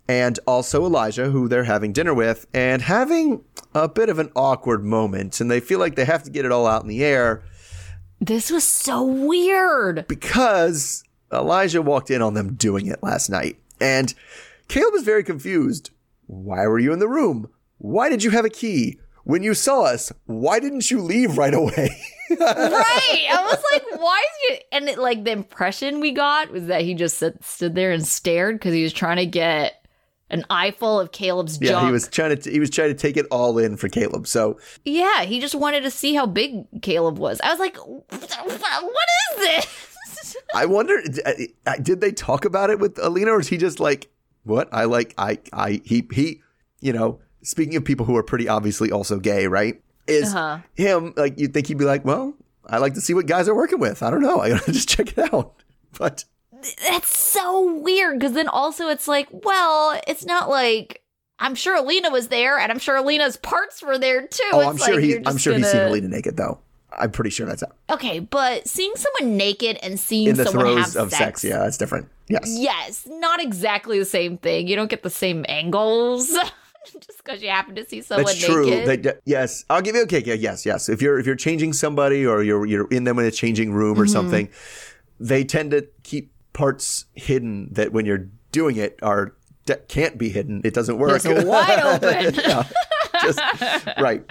[0.08, 3.44] and also Elijah, who they're having dinner with, and having
[3.74, 5.42] a bit of an awkward moment.
[5.42, 7.44] And they feel like they have to get it all out in the air
[8.22, 10.06] this was so weird.
[10.08, 13.58] because Elijah walked in on them doing it last night.
[13.80, 14.14] And
[14.68, 15.92] Caleb was very confused.
[16.28, 17.50] Why were you in the room?
[17.78, 19.00] Why did you have a key?
[19.24, 21.90] When you saw us, why didn't you leave right away?
[22.30, 23.28] right.
[23.32, 24.64] I was like, why is he?
[24.72, 28.06] And it, like the impression we got was that he just sit, stood there and
[28.06, 29.79] stared because he was trying to get
[30.30, 31.86] an eyeful of Caleb's yeah, junk.
[31.88, 34.28] he was trying to he was trying to take it all in for Caleb.
[34.28, 37.40] So Yeah, he just wanted to see how big Caleb was.
[37.42, 38.06] I was like, what
[38.62, 40.36] is this?
[40.56, 44.10] I wonder, uh, did they talk about it with Alina, or is he just like,
[44.44, 44.68] what?
[44.72, 46.42] I like, I, I, he, he,
[46.82, 49.82] you know, speaking of people who are pretty obviously also gay, right?
[50.08, 50.60] Is Uh-huh.
[50.76, 52.34] him like, you'd think he'd be like, well,
[52.66, 54.02] I like to see what guys are working with.
[54.04, 54.40] I don't know.
[54.40, 55.54] I gotta just check it out.
[55.98, 56.26] But
[56.84, 61.02] that's so weird because then also it's like, well, it's not like
[61.40, 64.44] I'm sure Alina was there, and I'm sure Alina's parts were there too.
[64.52, 65.18] Oh, It's I'm sure like he.
[65.26, 66.60] I'm sure he's seen Alina naked though.
[66.98, 67.70] I'm pretty sure that's it.
[67.92, 71.44] Okay, but seeing someone naked and seeing in the someone throes have of sex.
[71.44, 72.10] Yeah, that's different.
[72.28, 72.44] Yes.
[72.48, 74.68] Yes, not exactly the same thing.
[74.68, 76.28] You don't get the same angles
[77.00, 78.70] just because you happen to see someone That's true.
[78.70, 79.04] naked.
[79.04, 80.22] That, yes, I'll give you okay.
[80.26, 80.90] Yeah, yes, yes.
[80.90, 83.94] If you're if you're changing somebody or you're you're in them in a changing room
[83.94, 84.02] Mm-hmm.
[84.02, 84.50] or something,
[85.20, 89.34] they tend to keep parts hidden that when you're doing it are
[89.88, 90.60] can't be hidden.
[90.66, 91.22] It doesn't work.
[91.24, 92.34] It's wide open.
[92.36, 92.64] Yeah,
[93.22, 93.40] just
[93.98, 94.30] right.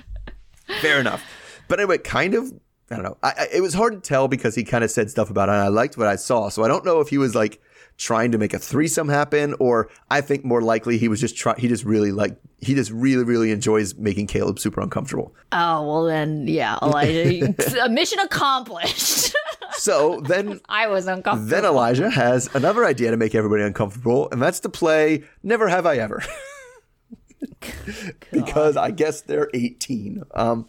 [0.83, 1.25] Fair enough.
[1.69, 2.53] But anyway, kind of.
[2.91, 3.17] I don't know.
[3.23, 5.53] I, I, it was hard to tell because he kind of said stuff about it.
[5.53, 7.63] And I liked what I saw, so I don't know if he was like
[7.99, 11.59] trying to make a threesome happen, or I think more likely he was just trying.
[11.59, 15.35] He just really like he just really really enjoys making Caleb super uncomfortable.
[15.53, 19.35] oh well, then yeah, Elijah, a mission accomplished.
[19.73, 21.51] So then I was uncomfortable.
[21.51, 25.87] then Elijah has another idea to make everybody uncomfortable, and that's to play Never Have
[25.87, 26.21] I Ever.
[28.33, 30.25] because I guess they're 18.
[30.35, 30.67] Um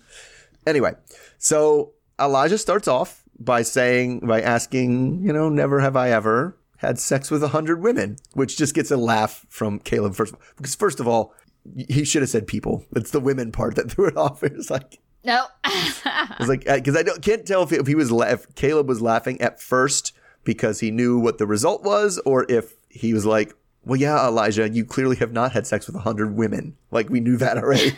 [0.67, 0.93] anyway,
[1.39, 6.97] so Elijah starts off by saying by asking, you know, never have I ever had
[6.97, 10.99] sex with a hundred women, which just gets a laugh from Caleb first because first
[10.99, 11.33] of all,
[11.75, 12.85] he should have said people.
[12.95, 14.43] It's the women part that threw it off.
[14.43, 15.45] It was like no.
[15.65, 18.53] it was like uh, because I don't, can't tell if, if he was la- if
[18.55, 20.13] Caleb was laughing at first
[20.45, 23.53] because he knew what the result was, or if he was like,
[23.83, 26.77] "Well, yeah, Elijah, you clearly have not had sex with a hundred women.
[26.91, 27.91] Like we knew that already."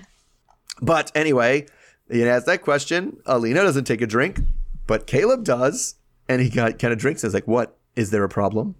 [0.80, 1.66] but anyway,
[2.08, 3.18] he asked that question.
[3.26, 4.38] Alina doesn't take a drink,
[4.86, 5.96] but Caleb does,
[6.28, 7.24] and he got kind of drinks.
[7.24, 8.76] and is like, "What is there a problem?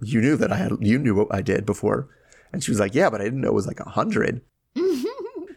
[0.00, 0.72] You knew that I had.
[0.80, 2.08] You knew what I did before."
[2.52, 4.42] And she was like, "Yeah, but I didn't know it was like a hundred.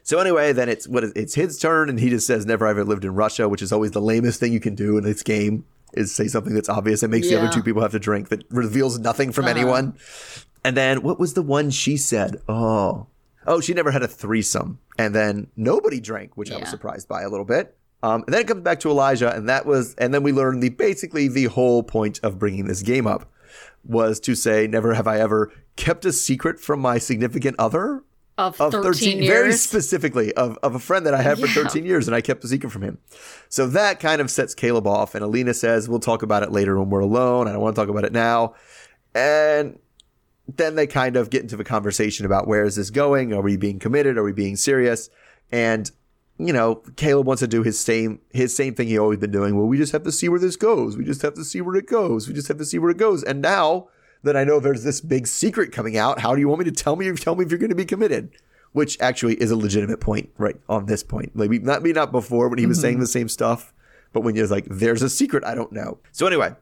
[0.09, 2.83] So anyway, then it's what is- it's his turn, and he just says, "Never ever
[2.83, 5.65] lived in Russia," which is always the lamest thing you can do in this game
[5.93, 8.43] is say something that's obvious and makes the other two people have to drink that
[8.49, 9.55] reveals nothing from uh-huh.
[9.55, 9.95] anyone.
[10.63, 12.41] And then what was the one she said?
[12.47, 13.05] Oh,
[13.45, 17.21] oh, she never had a threesome, and then nobody drank, which I was surprised by
[17.21, 17.77] a little bit.
[18.01, 20.61] Um, and then it comes back to Elijah, and that was, and then we learn
[20.61, 23.29] the basically the whole point of bringing this game up
[23.83, 28.03] was to say, "Never have I ever kept a secret from my significant other."
[28.39, 29.27] of, of 13, 13, years.
[29.27, 32.43] very specifically of, of a friend that I had for 13 years and I kept
[32.45, 32.97] a secret from him.
[33.49, 35.13] So that kind of sets Caleb off.
[35.13, 37.47] And Alina says, We'll talk about it later when we're alone.
[37.47, 38.55] I don't want to talk about it now.
[39.13, 39.77] And
[40.47, 43.33] then they kind of get into the conversation about where is this going?
[43.33, 44.17] Are we being committed?
[44.17, 45.09] Are we being serious?
[45.51, 45.91] And
[46.39, 49.57] you know, Caleb wants to do his same his same thing he always been doing.
[49.57, 50.95] Well, we just have to see where this goes.
[50.95, 52.27] We just have to see where it goes.
[52.27, 53.23] We just have to see where it goes.
[53.23, 53.89] And now
[54.23, 56.71] that I know there's this big secret coming out, how do you want me to
[56.71, 57.11] tell me?
[57.11, 58.31] Tell me if you're going to be committed.
[58.71, 60.55] Which actually is a legitimate point, right?
[60.69, 63.73] On this point, like not me, not before when he was saying the same stuff,
[64.13, 66.53] but when you're like, "There's a secret I don't know." So anyway,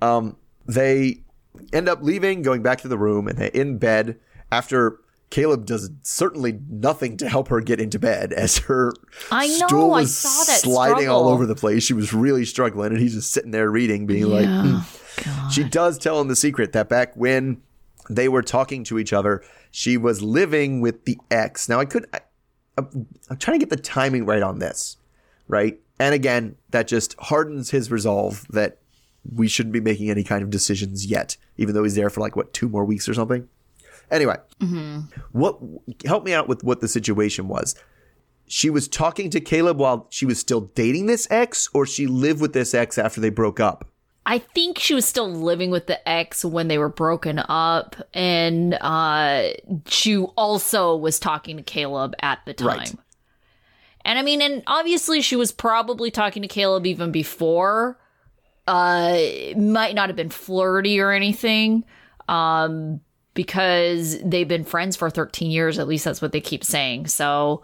[0.00, 1.24] um, they
[1.72, 4.20] end up leaving, going back to the room, and they're in bed
[4.52, 5.00] after
[5.30, 8.92] Caleb does certainly nothing to help her get into bed as her
[9.30, 11.82] I know, stool I was saw that sliding all over the place.
[11.82, 14.82] She was really struggling, and he's just sitting there reading, being like, Yeah.
[14.82, 17.60] "Hmm." she does tell him the secret that back when
[18.08, 21.68] they were talking to each other, she was living with the ex.
[21.68, 22.20] Now I could, I,
[22.78, 24.96] I'm, I'm trying to get the timing right on this,
[25.46, 25.78] right?
[25.98, 28.78] And again, that just hardens his resolve that
[29.34, 32.36] we shouldn't be making any kind of decisions yet, even though he's there for like
[32.36, 33.48] what two more weeks or something.
[34.10, 34.36] Anyway,
[35.32, 35.58] what
[36.04, 37.74] help me out with what the situation was?
[38.46, 42.40] She was talking to Caleb while she was still dating this ex, or she lived
[42.40, 43.86] with this ex after they broke up.
[44.24, 48.74] I think she was still living with the ex when they were broken up, and
[48.74, 49.50] uh,
[49.86, 52.78] she also was talking to Caleb at the time.
[52.78, 52.94] Right.
[54.04, 57.98] And I mean, and obviously she was probably talking to Caleb even before.
[58.66, 61.84] Uh, it might not have been flirty or anything,
[62.28, 63.00] um,
[63.38, 65.78] because they've been friends for 13 years.
[65.78, 67.06] At least that's what they keep saying.
[67.06, 67.62] So.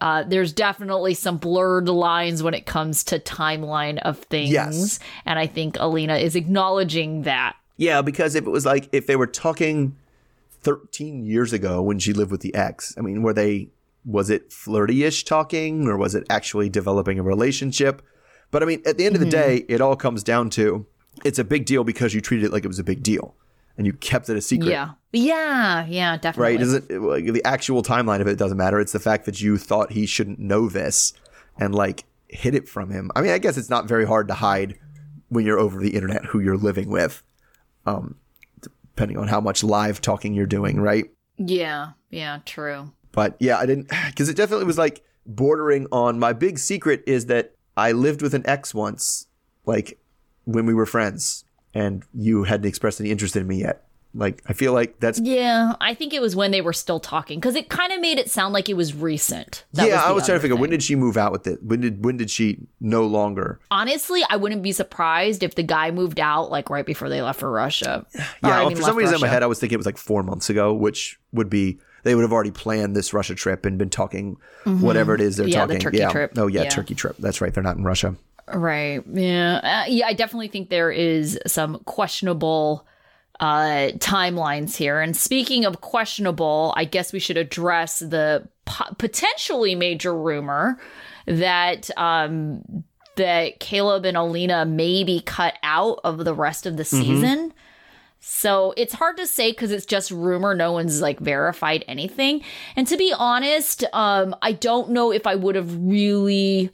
[0.00, 4.50] Uh, there's definitely some blurred lines when it comes to timeline of things.
[4.50, 4.98] Yes.
[5.24, 7.54] And I think Alina is acknowledging that.
[7.76, 9.96] Yeah, because if it was like if they were talking
[10.62, 13.68] 13 years ago when she lived with the ex, I mean, were they
[14.04, 18.02] was it flirty-ish talking or was it actually developing a relationship?
[18.50, 20.86] But I mean, at the end of the day, it all comes down to
[21.24, 23.36] it's a big deal because you treated it like it was a big deal
[23.76, 24.70] and you kept it a secret.
[24.70, 24.92] Yeah.
[25.12, 25.86] Yeah.
[25.86, 26.16] Yeah.
[26.16, 26.42] Definitely.
[26.42, 26.60] Right?
[26.60, 28.80] It doesn't like the actual timeline of it doesn't matter.
[28.80, 31.12] It's the fact that you thought he shouldn't know this
[31.58, 33.10] and like hid it from him.
[33.14, 34.78] I mean, I guess it's not very hard to hide
[35.28, 37.22] when you're over the internet who you're living with.
[37.86, 38.16] Um
[38.94, 41.10] depending on how much live talking you're doing, right?
[41.36, 41.90] Yeah.
[42.10, 42.38] Yeah.
[42.44, 42.92] True.
[43.10, 47.26] But yeah, I didn't because it definitely was like bordering on my big secret is
[47.26, 49.26] that I lived with an ex once,
[49.66, 49.98] like
[50.44, 51.43] when we were friends,
[51.74, 53.84] and you hadn't expressed any interest in me yet.
[54.16, 57.40] Like I feel like that's Yeah, I think it was when they were still talking
[57.40, 59.64] because it kind of made it sound like it was recent.
[59.72, 59.96] That yeah.
[59.96, 61.60] the I was trying to figure when did she move out with it?
[61.64, 63.58] When did when did she no longer?
[63.72, 67.40] Honestly, I wouldn't be surprised if the guy moved out like right before they left
[67.40, 68.06] for Russia.
[68.14, 69.86] Yeah, I well, mean, for some reason in my head I was thinking it was
[69.86, 73.66] like four months ago, which would be they would have already planned this Russia trip
[73.66, 75.52] and been talking whatever it is they're Mm-hmm.
[75.52, 75.80] Yeah, the talking.
[75.80, 76.10] Turkey yeah.
[76.10, 76.32] trip.
[76.36, 76.68] Oh yeah, Yeah.
[76.68, 77.16] Turkey trip.
[77.18, 77.52] That's right.
[77.52, 78.14] They're not in Russia.
[78.52, 79.02] Right.
[79.10, 79.84] Yeah.
[79.86, 80.06] Uh, yeah.
[80.06, 82.86] I definitely think there is some questionable
[83.40, 85.00] uh, timelines here.
[85.00, 90.78] And speaking of questionable, I guess we should address the po- potentially major rumor
[91.26, 92.84] that um,
[93.16, 97.52] that Caleb and Alina may be cut out of the rest of the season.
[98.20, 100.54] So it's hard to say because it's just rumor.
[100.54, 102.42] No one's like verified anything.
[102.74, 106.70] And to be honest, um, I don't know if I would have really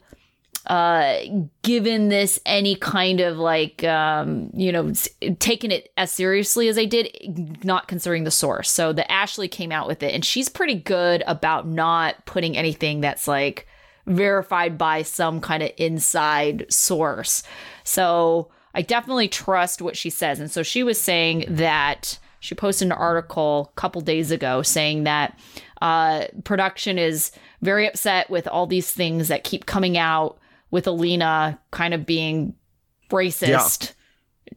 [0.67, 1.17] uh
[1.63, 4.93] given this any kind of like um you know
[5.39, 8.69] taken it as seriously as I did not considering the source.
[8.69, 13.01] So the Ashley came out with it and she's pretty good about not putting anything
[13.01, 13.67] that's like
[14.05, 17.43] verified by some kind of inside source.
[17.83, 20.39] So I definitely trust what she says.
[20.39, 25.03] And so she was saying that she posted an article a couple days ago saying
[25.03, 25.37] that
[25.81, 27.31] uh, production is
[27.61, 30.37] very upset with all these things that keep coming out
[30.71, 32.55] with Alina kind of being
[33.09, 33.93] racist.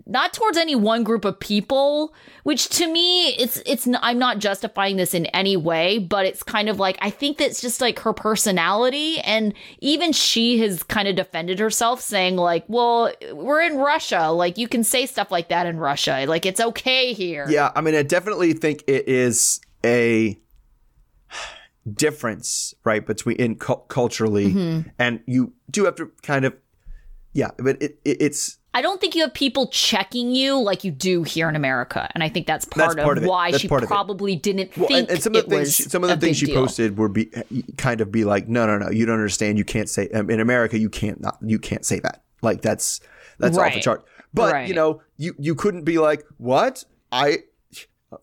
[0.07, 3.89] Not towards any one group of people, which to me, it's it's.
[4.03, 7.61] I'm not justifying this in any way, but it's kind of like I think that's
[7.61, 13.13] just like her personality, and even she has kind of defended herself, saying like, "Well,
[13.33, 17.13] we're in Russia, like you can say stuff like that in Russia, like it's okay
[17.13, 20.39] here." Yeah, I mean, I definitely think it is a
[21.93, 24.89] difference, right, between in cul- culturally, Mm-hmm.
[24.99, 26.55] and you do have to kind of,
[27.33, 30.91] yeah, but it, it it's I don't think you have people checking you like you
[30.91, 33.69] do here in America, and I think that's part, part of, of why That's she
[33.69, 36.17] part probably didn't well, think and, and some of the things she, some of the
[36.17, 36.57] things she deal.
[36.63, 37.31] posted were be
[37.77, 39.59] kind of be like, no, no, no, you don't understand.
[39.59, 42.23] You can't say um, in America, you can't not, you can't say that.
[42.43, 43.01] Like that's
[43.39, 44.05] that's off the chart.
[44.33, 44.69] But Right.
[44.69, 47.39] you know, you you couldn't be like, what I.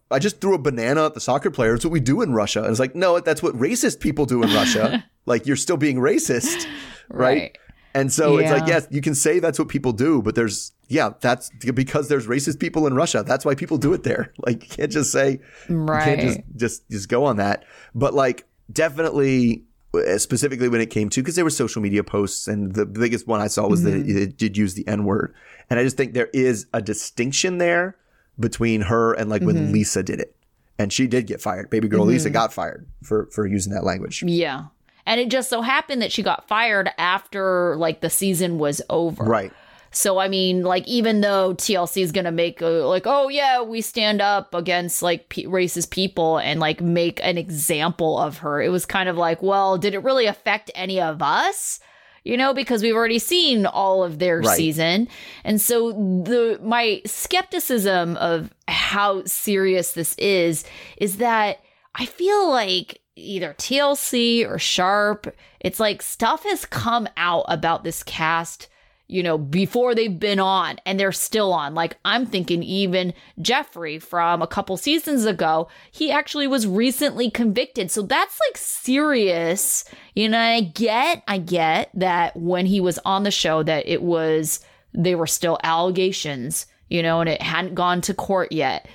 [0.09, 1.73] I just threw a banana at the soccer player.
[1.75, 2.61] It's what we do in Russia.
[2.61, 5.03] And it's like, no, that's what racist people do in Russia.
[5.25, 6.65] like you're still being racist,
[7.09, 7.37] right?
[7.41, 7.57] Right.
[7.93, 11.09] And so it's like, yes, you can say that's what people do, but there's, yeah,
[11.19, 13.21] that's because there's racist people in Russia.
[13.27, 14.31] That's why people do it there.
[14.45, 16.55] Like, you can't just say, you can't just, Right.
[16.55, 17.65] just, just go on that.
[17.93, 19.63] But like, definitely,
[19.93, 23.27] uh, specifically when it came to, because there were social media posts, and the biggest
[23.27, 24.17] one I saw was that Mm-hmm.
[24.17, 25.33] it did use the N word.
[25.69, 27.97] And I just think there is a distinction there
[28.39, 29.47] between her and like Mm-hmm.
[29.63, 30.35] when Lisa did it.
[30.79, 31.69] And she did get fired.
[31.69, 34.23] Baby girl Lisa got fired for, for using that language.
[34.23, 34.65] Yeah.
[35.05, 39.23] And it just so happened that she got fired after like the season was over.
[39.23, 39.51] Right.
[39.91, 43.81] So I mean, like even though TLC is gonna make a, like, oh yeah, we
[43.81, 48.69] stand up against like p- racist people and like make an example of her, it
[48.69, 51.79] was kind of like, well, did it really affect any of us?
[52.23, 54.55] You know, because we've already seen all of their Right.
[54.55, 55.07] season,
[55.43, 60.63] and so the my skepticism of how serious this is
[60.97, 61.59] is that
[61.95, 68.03] I feel like either TLC or Sharp, it's like stuff has come out about this
[68.03, 68.67] cast
[69.11, 71.75] you know, before they've been on and they're still on.
[71.75, 77.91] Like, I'm thinking even Jeffrey from a couple seasons ago, he actually was recently convicted.
[77.91, 79.83] So that's like serious.
[80.15, 84.01] You know, I get, I get that when he was on the show, that it
[84.01, 84.61] was,
[84.93, 88.87] they were still allegations, you know, and it hadn't gone to court yet.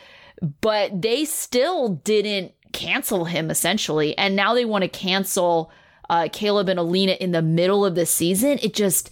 [0.62, 4.16] But they still didn't cancel him essentially.
[4.16, 5.70] And now they want to cancel
[6.08, 8.58] uh, Caleb and Alina in the middle of the season.
[8.62, 9.10] It just,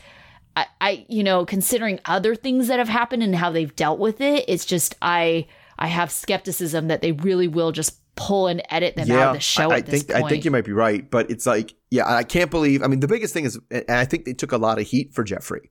[0.56, 4.20] I, I, you know, considering other things that have happened and how they've dealt with
[4.20, 5.46] it, it's just I,
[5.78, 9.40] I have skepticism that they really will just pull and edit them out of the
[9.40, 10.24] show I, I at this think point.
[10.24, 12.82] I think you might be right, but it's like, yeah, I can't believe.
[12.82, 15.12] I mean, the biggest thing is, and I think they took a lot of heat
[15.12, 15.70] for Jeffrey,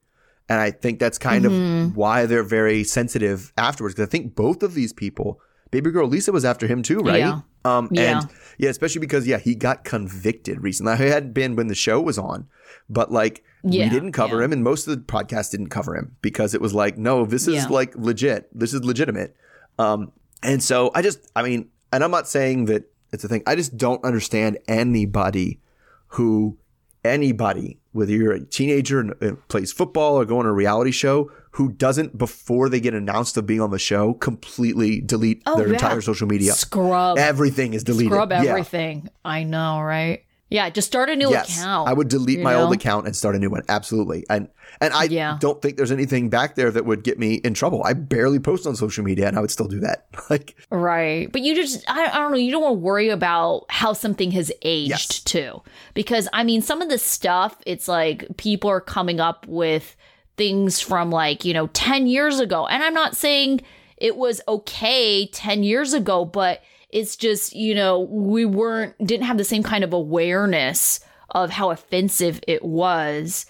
[0.50, 1.86] and I think that's kind Mm-hmm.
[1.92, 3.96] of why they're very sensitive afterwards.
[3.96, 5.40] Because I think both of these people,
[5.72, 7.20] baby girl Lisa was after him too, right?
[7.20, 7.40] Yeah.
[7.64, 8.20] Um, Yeah.
[8.20, 10.98] and yeah, especially because yeah, he got convicted recently.
[10.98, 12.50] He hadn't been when the show was on,
[12.90, 14.46] but like Yeah, we didn't cover yeah.
[14.46, 17.48] him, and most of the podcast didn't cover him because it was like, no, this
[17.48, 17.68] is Yeah.
[17.70, 18.50] like legit.
[18.58, 19.36] This is legitimate.
[19.80, 20.12] Um,
[20.42, 23.42] and so I just, I mean, and I'm not saying that it's a thing.
[23.48, 25.62] I just don't understand anybody
[26.08, 26.58] who,
[27.06, 31.72] anybody, whether you're a teenager and plays football or going on a reality show, who
[31.72, 35.74] doesn't, before they get announced of being on the show, completely delete Oh, their yeah.
[35.74, 36.54] entire social media.
[36.54, 38.12] scrub, Everything is deleted.
[38.12, 38.44] scrub Yeah.
[38.44, 39.10] everything.
[39.24, 40.24] I know, right?
[40.54, 41.90] Yeah, just start a new yes, account.
[41.90, 43.64] I would delete my old account and start a new one.
[43.68, 44.24] Absolutely.
[44.30, 44.50] And
[44.80, 45.38] and I Yeah.
[45.40, 47.82] don't think there's anything back there that would get me in trouble.
[47.84, 50.06] I barely post on social media and I would still do that.
[50.30, 51.32] Like Right.
[51.32, 54.30] But you just, I, I don't know, you don't want to worry about how something
[54.32, 55.20] has aged Yes.
[55.22, 55.62] too.
[55.96, 59.96] Because, I mean, some of the stuff, it's like people are coming up with
[60.38, 62.68] things from like, you know, 10 years ago.
[62.68, 63.62] And I'm not saying
[63.98, 66.62] it was okay 10 years ago, but
[66.94, 71.00] it's just, you know, we weren't, didn't have the same kind of awareness
[71.32, 73.46] of how offensive it was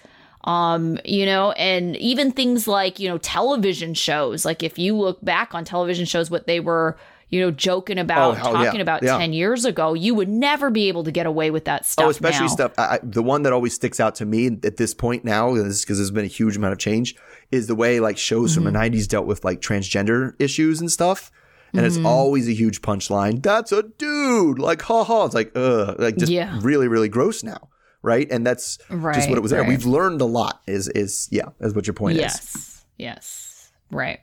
[0.46, 5.24] um you know and even things like you know television shows like if you look
[5.24, 6.98] back on television shows what they were
[7.30, 8.66] you know joking about Oh, hell yeah.
[8.66, 9.18] talking about Yeah.
[9.18, 12.10] 10 years ago you would never be able to get away with that stuff Oh,
[12.10, 12.54] especially now.
[12.54, 12.74] stuff.
[12.78, 16.12] I, the one that always sticks out to me at this point now, because there's
[16.12, 17.16] been a huge amount of change,
[17.52, 18.96] is the way like shows from the Mm-hmm.
[18.96, 21.32] '90s dealt with like transgender issues and stuff.
[21.74, 21.86] And Mm-hmm.
[21.98, 23.42] it's always a huge punchline.
[23.42, 24.60] That's a dude.
[24.60, 25.26] Like, ha ha.
[25.26, 26.58] It's like, ugh, like just Yeah.
[26.62, 27.70] really, really gross now,
[28.04, 28.28] right?
[28.32, 29.62] And that's just what it was there.
[29.62, 29.68] right.
[29.70, 30.62] We've learned a lot.
[30.68, 32.22] Is is yeah, is what your point is.
[32.22, 34.20] yes yes right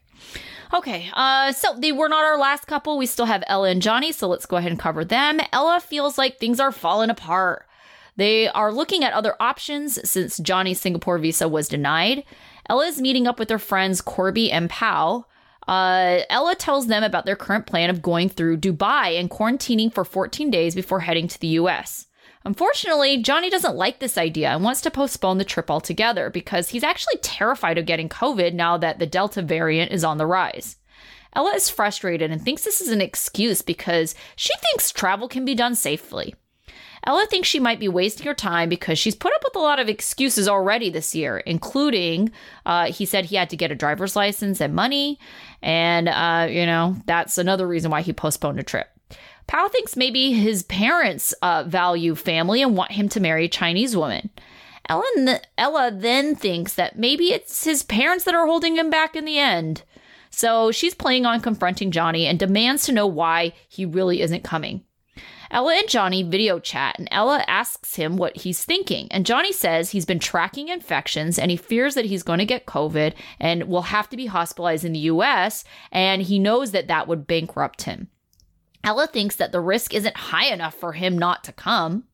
[0.72, 4.12] okay uh so they were not our last couple we still have ella and johnny
[4.12, 7.66] so let's go ahead and cover them ella feels like things are falling apart
[8.16, 12.22] They are looking at other options since Johnny's Singapore visa was denied.
[12.68, 15.24] Ella is meeting up with her friends Corby and Pau.
[15.70, 20.04] Uh, Ella tells them about their current plan of going through Dubai and quarantining for
[20.04, 22.08] 14 days before heading to the US.
[22.44, 26.82] Unfortunately, Johnny doesn't like this idea and wants to postpone the trip altogether because he's
[26.82, 30.76] actually terrified of getting COVID now that the Delta variant is on the rise.
[31.36, 35.54] Ella is frustrated and thinks this is an excuse because she thinks travel can be
[35.54, 36.34] done safely.
[37.06, 39.78] Ella thinks she might be wasting her time because she's put up with a lot
[39.78, 42.30] of excuses already this year, including
[42.66, 45.18] uh, he said he had to get a driver's license and money.
[45.62, 48.88] And, uh, you know, that's another reason why he postponed a trip.
[49.46, 53.96] Powell thinks maybe his parents uh, value family and want him to marry a Chinese
[53.96, 54.30] woman.
[54.88, 59.38] Ella then thinks that maybe it's his parents that are holding him back in the
[59.38, 59.82] end.
[60.30, 64.84] So she's playing on confronting Johnny and demands to know why he really isn't coming.
[65.50, 69.08] Ella and Johnny video chat, and Ella asks him what he's thinking.
[69.10, 72.66] And Johnny says he's been tracking infections and he fears that he's going to get
[72.66, 77.08] COVID and will have to be hospitalized in the US, and he knows that that
[77.08, 78.08] would bankrupt him.
[78.82, 82.04] Ella thinks that the risk isn't high enough for him not to come.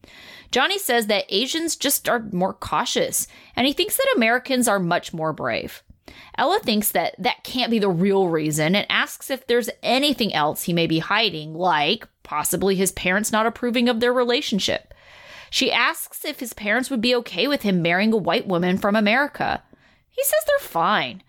[0.50, 5.12] Johnny says that Asians just are more cautious, and he thinks that Americans are much
[5.12, 5.82] more brave.
[6.38, 10.62] Ella thinks that that can't be the real reason and asks if there's anything else
[10.62, 14.92] he may be hiding, like possibly his parents not approving of their relationship.
[15.48, 18.96] She asks if his parents would be okay with him marrying a white woman from
[18.96, 19.62] America.
[20.10, 21.22] He says they're fine.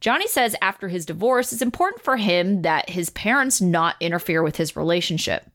[0.00, 4.56] Johnny says after his divorce, it's important for him that his parents not interfere with
[4.56, 5.50] his relationship.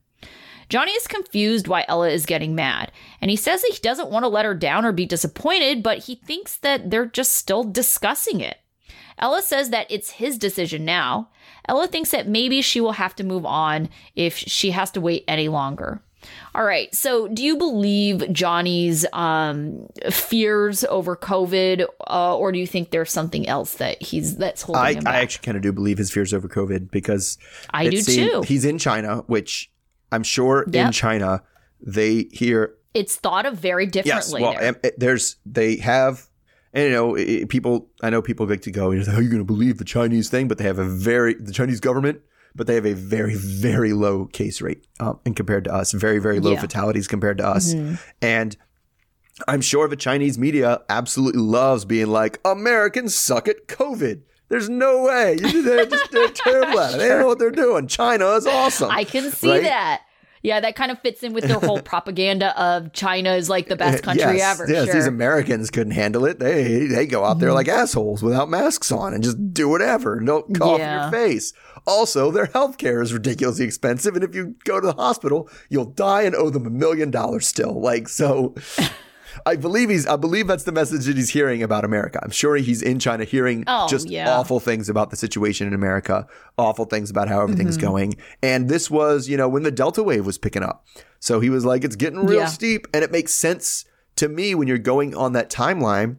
[0.68, 4.22] Johnny is confused why Ella is getting mad, and he says that he doesn't want
[4.22, 8.40] to let her down or be disappointed, but he thinks that they're just still discussing
[8.40, 8.58] it.
[9.20, 11.28] Ella says that it's his decision now.
[11.68, 15.24] Ella thinks that maybe she will have to move on if she has to wait
[15.28, 16.02] any longer.
[16.54, 16.94] All right.
[16.94, 23.10] So, do you believe Johnny's um, fears over COVID, uh, or do you think there's
[23.10, 25.14] something else that he's that's holding I, him back?
[25.14, 27.38] I actually kind of do believe his fears over COVID because
[27.70, 28.42] I do seemed- too.
[28.42, 29.70] He's in China, which
[30.12, 31.42] I'm sure in China
[31.80, 34.42] they hear it's thought of very differently.
[34.42, 34.62] yes.
[34.62, 34.92] Well, there.
[34.98, 36.26] there's they have.
[36.72, 37.90] And you know, i- people.
[38.02, 38.90] I know people like to go.
[39.04, 40.46] How are you going to believe the Chinese thing?
[40.48, 42.20] But they have a very the Chinese government.
[42.54, 45.92] But they have a very very low case rate um, and compared to us.
[45.92, 46.60] Very very low Yeah.
[46.60, 47.74] fatalities compared to us.
[48.20, 48.56] And
[49.48, 54.22] I'm sure the Chinese media absolutely loves being like Americans suck at COVID.
[54.48, 55.36] There's no way.
[55.36, 56.98] They're just they're terrible at it.
[56.98, 57.86] They don't know what they're doing.
[57.86, 58.90] China is awesome.
[58.90, 59.62] I can see Right?
[59.62, 60.02] that.
[60.42, 63.76] Yeah, that kind of fits in with their whole propaganda of China is like the
[63.76, 64.72] best eh, country yes, ever.
[64.72, 64.94] Yes, sure.
[64.94, 66.38] these Americans couldn't handle it.
[66.38, 67.56] They they go out there mm-hmm.
[67.56, 71.06] like assholes without masks on and just do whatever don't cough Yeah.
[71.06, 71.52] in your face.
[71.86, 75.84] Also, their health care is ridiculously expensive, and if you go to the hospital, you'll
[75.84, 77.80] die and owe them a million dollars still.
[77.80, 78.54] Like so.
[79.46, 80.06] I believe he's.
[80.06, 82.20] I believe that's the message that he's hearing about America.
[82.22, 84.30] I'm sure he's in China hearing Oh, just yeah.
[84.30, 86.26] awful things about the situation in America,
[86.58, 87.86] awful things about how everything's Mm-hmm.
[87.86, 88.14] going.
[88.42, 90.84] And this was, you know, when the Delta wave was picking up.
[91.18, 92.46] So he was like, "It's getting real Yeah.
[92.46, 93.84] steep," and it makes sense
[94.16, 96.16] to me when you're going on that timeline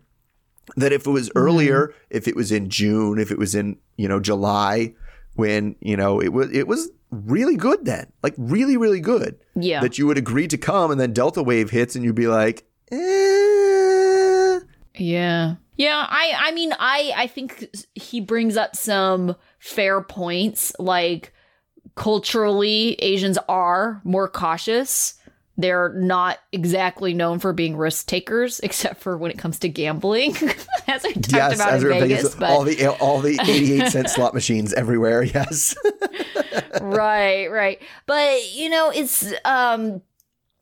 [0.77, 1.37] that if it was Mm-hmm.
[1.39, 4.93] earlier, if it was in June, if it was in you know July,
[5.35, 9.37] when you know it was it was really good then, like really really good.
[9.55, 9.81] Yeah.
[9.81, 12.65] that you would agree to come, and then Delta wave hits, and you'd be like,
[12.91, 14.59] eh.
[14.95, 15.55] Yeah.
[15.77, 21.33] Yeah, I I mean I I think he brings up some fair points like
[21.95, 25.15] culturally Asians are more cautious
[25.57, 30.35] they're not exactly known for being risk takers, except for when it comes to gambling,
[30.87, 32.01] as I talked yes, about in Vegas.
[32.01, 35.23] Vegas, but all the all the 88 cent slot machines everywhere.
[35.23, 35.75] Yes.
[36.81, 37.81] right, right.
[38.05, 40.01] But you know, it's um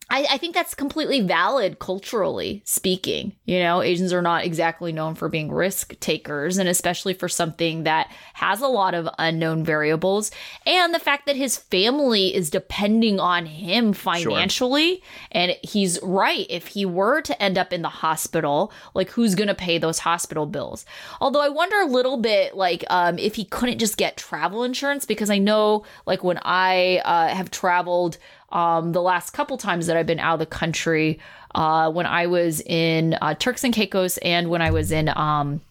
[0.10, 3.34] I, I think that's completely valid culturally speaking.
[3.46, 7.84] You know, Asians are not exactly known for being risk takers, and especially for something
[7.84, 10.32] that has a lot of unknown variables.
[10.66, 15.04] And the fact that his family is depending on him financially.
[15.32, 16.46] And he's right.
[16.50, 20.00] If he were to end up in the hospital, like who's going to pay those
[20.00, 20.86] hospital bills?
[21.22, 25.06] Although I wonder a little bit, like, um, if he couldn't just get travel insurance,
[25.06, 28.18] because I know, like, when I uh, have traveled,
[28.52, 31.20] um, the last couple times that I've been out of the country,
[31.56, 35.62] uh, when I was in uh, Turks and Caicos and when I was in um,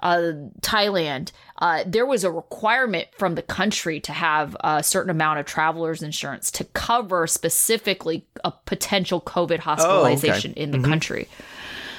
[0.00, 5.38] uh, Thailand, uh, there was a requirement from the country to have a certain amount
[5.38, 11.28] of traveler's insurance to cover specifically a potential COVID hospitalization in the country.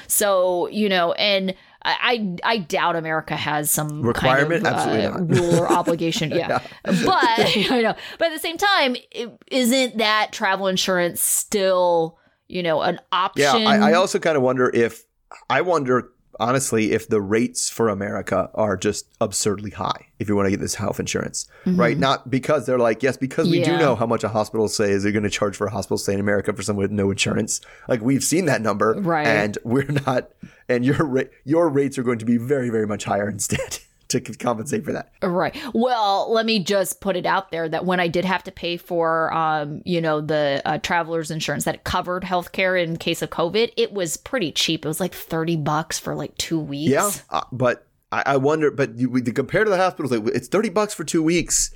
[0.06, 1.54] So, you know, and
[1.84, 4.64] I I doubt America has some Requirement?
[4.64, 5.52] kind of, Absolutely uh, not.
[5.52, 6.30] rule or obligation.
[6.30, 7.94] Yeah, but I know.
[8.18, 8.96] But at the same time,
[9.50, 12.18] isn't that travel insurance still
[12.48, 13.60] you know an option?
[13.62, 15.04] Yeah, I, I also kind of wonder if
[15.50, 16.10] I wonder
[16.40, 20.60] honestly if the rates for America are just absurdly high if you want to get
[20.60, 21.98] this health insurance, right?
[21.98, 23.80] Not because they're like, yes, because we do Mm-hmm.
[23.80, 26.14] Know how much a hospital stay is they're going to charge for a hospital stay
[26.14, 27.60] in America for someone with no insurance.
[27.88, 29.26] Like we've seen that number, Right.
[29.26, 30.30] And we're not,
[30.68, 33.78] and your ra- your rates are going to be very very much higher instead
[34.08, 35.12] to compensate for that.
[35.22, 35.56] Right.
[35.72, 38.76] Well, let me just put it out there that when I did have to pay
[38.76, 43.72] for, um, you know, the uh, traveler's insurance that covered healthcare in case of COVID,
[43.76, 44.84] it was pretty cheap.
[44.84, 46.92] It was like thirty bucks for like two weeks.
[46.92, 48.70] Yeah, uh, but I, I wonder.
[48.70, 51.70] But you, we- compared to the hospitals, like it's thirty bucks for two weeks.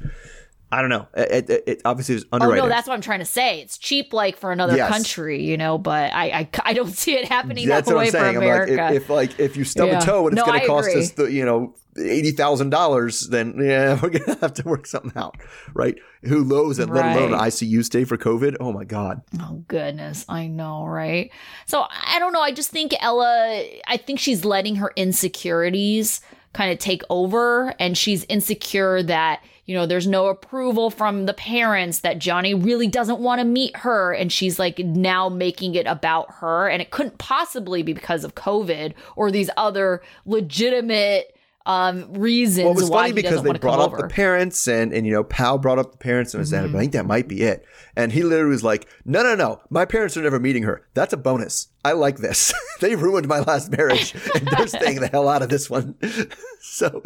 [0.71, 1.09] I don't know.
[1.17, 3.61] It, it, it obviously is Oh no, that's what I'm trying to say.
[3.63, 4.91] It's cheap, like for another Yes.
[4.91, 5.79] country, you know.
[5.79, 8.35] But I, I, I don't see it happening That's that what way I'm saying.
[8.35, 8.95] for I'm like, America.
[8.97, 10.03] if, if like if you stub Yeah.
[10.03, 11.01] a toe and it's No, going to cost agree.
[11.01, 15.13] us the you know eighty thousand dollars, then yeah, we're gonna have to work something
[15.17, 15.37] out,
[15.73, 15.97] right?
[16.25, 16.79] Who knows?
[16.79, 17.51] And let alone an Right.
[17.51, 18.57] ICU stay for COVID.
[18.61, 19.23] Oh my god.
[19.41, 21.31] Oh goodness, I know, right?
[21.67, 22.43] So I don't know.
[22.43, 23.65] I just think Ella.
[23.87, 26.21] I think she's letting her insecurities
[26.53, 31.35] kind of take over, and she's insecure that you know there's no approval from the
[31.35, 35.87] parents that Johnny really doesn't want to meet her, and she's like now making it
[35.87, 41.37] about her, and it couldn't possibly be because of COVID or these other legitimate
[41.69, 44.03] um reasons Well, it was why funny because they want to come brought up over.
[44.03, 46.75] the parents, and and you know, Pal brought up the parents, and was Mm-hmm.
[46.75, 47.65] I think that might be it.
[47.95, 50.87] And he literally was like, No, no, no, my parents are never meeting her.
[50.95, 51.69] That's a bonus.
[51.85, 52.53] I like this.
[52.81, 55.95] they ruined my last marriage, and they're staying the hell out of this one.
[56.61, 57.03] so,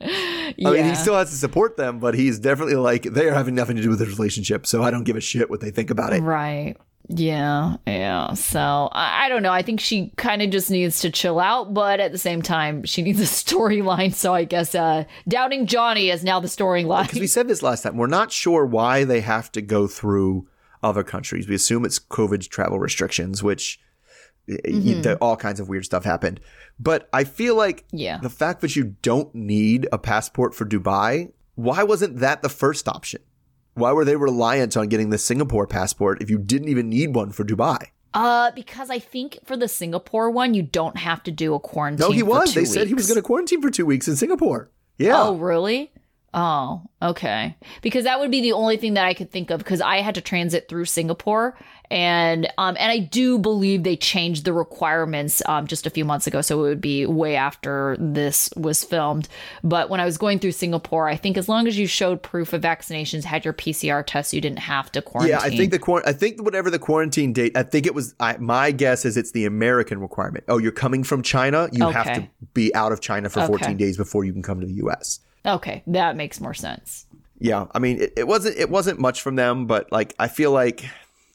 [0.00, 3.54] I mean, he still has to support them, but he's definitely like they are having
[3.54, 4.66] nothing to do with this relationship.
[4.66, 6.22] So I don't give a shit what they think about it.
[6.22, 6.76] Right.
[7.08, 7.76] Yeah.
[7.86, 8.34] Yeah.
[8.34, 9.52] So I, I don't know.
[9.52, 12.84] I think she kind of just needs to chill out, but at the same time,
[12.84, 14.12] she needs a storyline.
[14.14, 17.04] So I guess uh, doubting Johnny is now the storyline.
[17.04, 20.48] Because we said this last time, we're not sure why they have to go through
[20.82, 21.48] other countries.
[21.48, 23.80] We assume it's COVID travel restrictions, which
[24.48, 25.00] Mm-hmm.
[25.02, 26.38] the, all kinds of weird stuff happened.
[26.78, 28.18] But I feel like Yeah.
[28.22, 32.86] the fact that you don't need a passport for Dubai, why wasn't that the first
[32.86, 33.22] option?
[33.76, 37.30] Why were they reliant on getting the Singapore passport if you didn't even need one
[37.30, 37.88] for Dubai?
[38.14, 42.08] Uh, because I think for the Singapore one, you don't have to do a quarantine.
[42.08, 42.54] No, he was.
[42.54, 44.70] They said he was going to quarantine for two weeks in Singapore.
[44.96, 45.22] Yeah.
[45.24, 45.92] Oh, really?
[46.38, 47.56] Oh, okay.
[47.80, 50.14] Because that would be the only thing that I could think of because I had
[50.16, 51.56] to transit through Singapore
[51.90, 56.26] and um and I do believe they changed the requirements um just a few months
[56.26, 59.28] ago so it would be way after this was filmed.
[59.64, 62.52] But when I was going through Singapore, I think as long as you showed proof
[62.52, 65.38] of vaccinations, had your PCR test, you didn't have to quarantine.
[65.38, 68.14] Yeah, I think the I think whatever the quarantine date, I think it was.
[68.20, 70.44] I, my guess is it's the American requirement.
[70.48, 73.96] Oh, you're coming from China, you have to be out of China for 14 days
[73.96, 75.20] before you can come to the U.S.
[75.46, 77.06] Okay, that makes more sense.
[77.38, 80.50] Yeah, I mean, it, it wasn't it wasn't much from them, but like I feel
[80.52, 80.84] like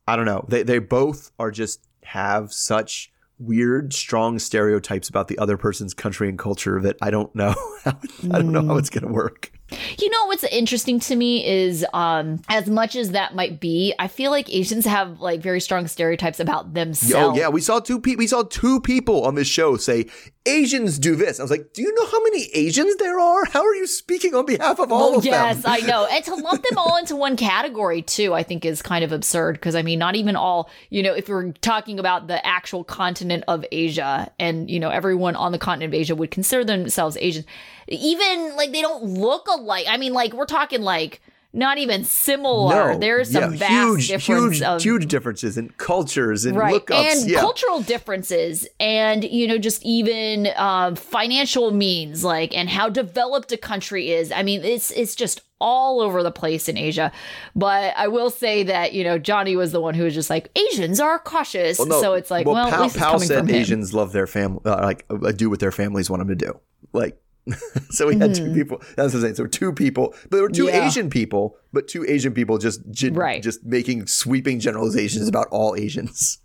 [0.07, 0.45] I don't know.
[0.47, 6.29] They they both are just have such weird, strong stereotypes about the other person's country
[6.29, 7.55] and culture that I don't know.
[7.83, 7.97] How,
[8.31, 9.51] I don't know how it's gonna work.
[9.97, 14.07] You know what's interesting to me is um as much as that might be, I
[14.07, 17.37] feel like Asians have like very strong stereotypes about themselves.
[17.37, 18.19] Oh yeah, we saw two people.
[18.19, 20.07] We saw two people on this show say
[20.45, 21.39] Asians do this.
[21.39, 23.45] I was like, do you know how many Asians there are?
[23.45, 25.71] How are you speaking on behalf of all Well, of yes, them?
[25.71, 26.07] Yes, I know.
[26.07, 29.53] And to lump them all into one category too, I think is kind of absurd
[29.53, 33.43] because I mean, not even all, you know, if we're talking about the actual continent
[33.47, 37.45] of Asia and, you know, everyone on the continent of Asia would consider themselves Asian,
[37.91, 39.85] even like they don't look alike.
[39.87, 41.21] I mean, like we're talking like
[41.53, 42.93] not even similar.
[42.93, 46.85] No, There's some yeah, vast huge, difference huge, of huge differences in cultures and right
[46.85, 47.21] lookups.
[47.21, 47.39] and yeah.
[47.41, 53.57] cultural differences and you know just even um, financial means like and how developed a
[53.57, 57.11] country is i mean it's it's just all over the place in asia
[57.55, 60.49] but i will say that you know johnny was the one who was just like
[60.57, 63.49] asians are cautious Well, no, so it's like well, least it's coming said.
[63.49, 66.59] Asians love their family, uh, like uh, do what their families want them to do.
[66.93, 67.21] Like,
[67.89, 68.77] so we had two people.
[68.95, 69.35] That's what I'm saying.
[69.35, 70.65] So two people, but there were two.
[70.67, 70.85] Yeah.
[70.85, 73.41] Asian people, but two Asian people just gen- Right.
[73.41, 76.37] just making sweeping generalizations about all Asians.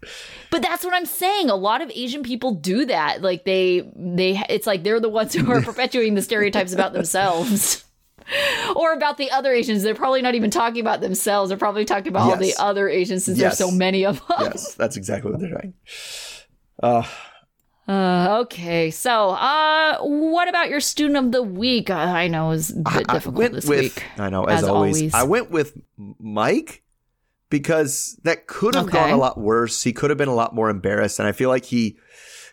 [0.50, 1.50] But that's what I'm saying.
[1.50, 3.20] A lot of Asian people do that.
[3.20, 7.82] Like they they it's like they're the ones who are perpetuating the stereotypes about themselves.
[8.74, 9.84] or about the other Asians.
[9.84, 11.50] They're probably not even talking about themselves.
[11.50, 13.58] They're probably talking about all the other Asians since Yes.
[13.58, 14.36] there's so many of them.
[14.40, 15.74] Yes, that's exactly what they're doing.
[16.82, 17.04] Uh,
[17.88, 18.90] Uh, okay.
[18.90, 21.88] So, uh what about your student of the week?
[21.88, 24.02] Uh, I know it was a bit I difficult went this with, week.
[24.18, 25.14] I know, as, as always, always.
[25.14, 26.82] I went with Mike
[27.48, 28.92] because that could have Okay.
[28.98, 29.84] gone a lot worse.
[29.84, 31.96] He could have been a lot more embarrassed, and I feel like he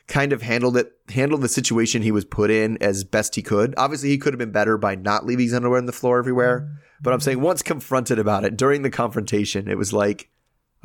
[0.08, 3.74] kind of handled it, handled the situation he was put in as best he could.
[3.78, 6.70] Obviously, he could have been better by not leaving his underwear on the floor everywhere.
[7.02, 10.30] But I'm saying once confronted about it during the confrontation, it was like,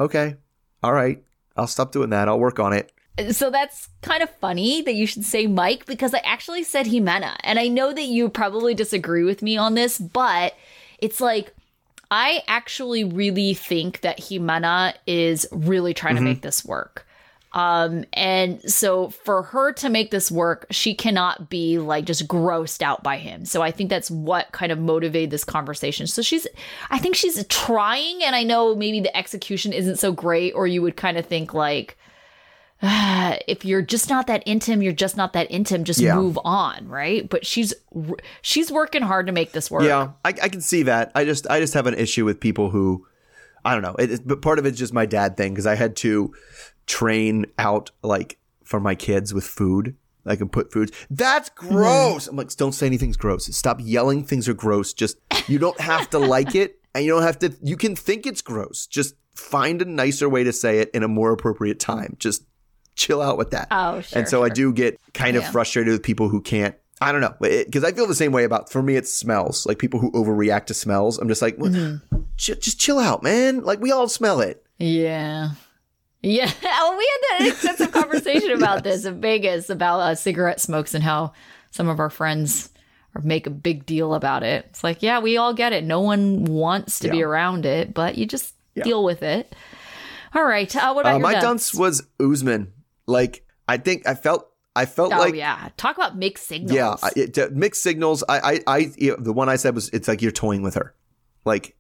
[0.01, 0.37] okay,
[0.83, 1.23] all right,
[1.57, 2.29] I'll stop doing that.
[2.29, 2.93] I'll work on it.
[3.31, 7.37] So that's kind of funny that you should say Mike because I actually said Ximena.
[7.41, 10.55] And I know that you probably disagree with me on this, but
[10.99, 11.55] it's like
[12.11, 17.07] I actually really think that Ximena is really trying to make this work.
[17.53, 22.83] Um, and so for her to make this work, she cannot be like just grossed
[22.83, 23.45] out by him.
[23.45, 26.07] So I think that's what kind of motivated this conversation.
[26.07, 26.47] So she's,
[26.91, 30.83] I think she's trying, and I know maybe the execution isn't so great, or you
[30.83, 31.99] would kind of think like,
[32.83, 35.85] if you're just not that into him, you're just not that into him.
[35.85, 36.15] Just Yeah.
[36.15, 37.29] move on, right?
[37.29, 37.75] But she's
[38.43, 39.83] she's working hard to make this work.
[39.83, 41.11] Yeah, I, I can see that.
[41.15, 43.07] I just I just have an issue with people who
[43.65, 43.97] I don't know.
[43.99, 46.33] It, it- but part of it's just my dad thing because I had to
[46.87, 49.97] train out like for my kids with food.
[50.27, 50.93] I can put foods.
[51.11, 51.69] That's mm-hmm.
[51.69, 52.29] gross.
[52.29, 53.47] I'm like, don't say anything's gross.
[53.57, 54.93] Stop yelling things are gross.
[54.93, 55.17] Just
[55.49, 57.57] you don't have to like it, and you don't have to.
[57.63, 58.87] You can think it's gross.
[58.87, 62.17] Just find a nicer way to say it in a more appropriate time.
[62.19, 62.45] Just
[62.99, 63.69] chill out with that.
[63.71, 65.51] Oh, sure, And so I do get kind of Yeah.
[65.53, 66.75] frustrated with people who can't.
[67.01, 68.71] I don't know because I feel the same way about.
[68.73, 69.65] For me, it's smells.
[69.67, 71.17] Like people who overreact to smells.
[71.19, 72.23] I'm just like, well, Mm-hmm.
[72.37, 73.63] ch- just chill out, man.
[73.63, 74.67] Like we all smell it.
[74.79, 75.51] Yeah.
[76.23, 76.51] Yeah.
[76.81, 77.09] Oh, we
[77.39, 81.33] had that extensive conversation about this in Vegas about uh, cigarette smokes and how
[81.71, 82.71] some of our friends
[83.15, 84.67] are- make a big deal about it.
[84.71, 85.85] It's like, yeah, we all get it.
[85.85, 88.83] No one wants to be around it, but you just Yeah.
[88.83, 89.55] deal with it.
[90.35, 90.75] All right.
[90.75, 91.71] Uh, what about Uh, your my dunce?
[91.71, 92.73] dunce was Usman.
[93.09, 94.45] Like I think I felt.
[94.77, 95.71] I felt Oh like yeah.
[95.77, 96.73] Talk about mixed signals.
[96.73, 98.23] Yeah, it, uh, mixed signals.
[98.29, 100.75] I, I, I, you know, the one I said was, it's like you're toying with
[100.75, 100.95] her.
[101.45, 101.75] Like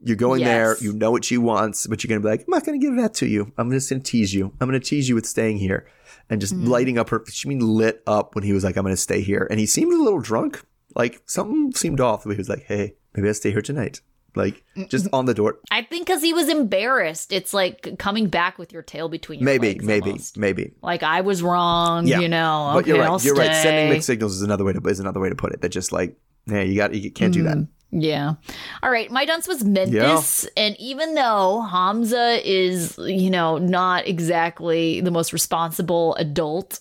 [0.00, 2.66] you're going there, you know what she wants, but you're gonna be like, I'm not
[2.66, 3.52] gonna give that to you.
[3.58, 4.46] I'm just gonna tease you.
[4.60, 5.86] I'm gonna tease you with staying here,
[6.28, 6.66] and just Mm-hmm.
[6.66, 7.22] lighting up her.
[7.28, 9.92] She mean lit up when he was like, I'm gonna stay here, and he seemed
[9.92, 10.62] a little drunk.
[10.96, 12.24] Like something seemed off.
[12.24, 14.00] But he was like, Hey, maybe I stay here tonight.
[14.34, 15.58] Like just on the door.
[15.70, 17.32] I think because he was embarrassed.
[17.32, 20.36] It's like coming back with your tail between your Maybe, legs maybe, almost.
[20.38, 20.72] maybe.
[20.82, 22.20] Like I was wrong, Yeah.
[22.20, 22.70] you know.
[22.74, 23.10] But okay, you're right.
[23.10, 23.54] I'll you're right.
[23.54, 25.60] Sending mixed signals is another way to is another way to put it.
[25.60, 27.58] That just like, yeah, you got you can't do that.
[27.94, 28.36] Yeah.
[28.82, 29.10] All right.
[29.10, 30.48] My dunce was Memphis.
[30.56, 36.80] And even though Hamza is, you know, not exactly the most responsible adult,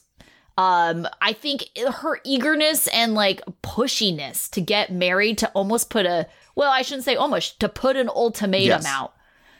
[0.57, 6.27] um, I think her eagerness and like pushiness to get married to almost put a,
[6.55, 8.85] well, I shouldn't say almost, to put an ultimatum Yes.
[8.85, 9.13] out.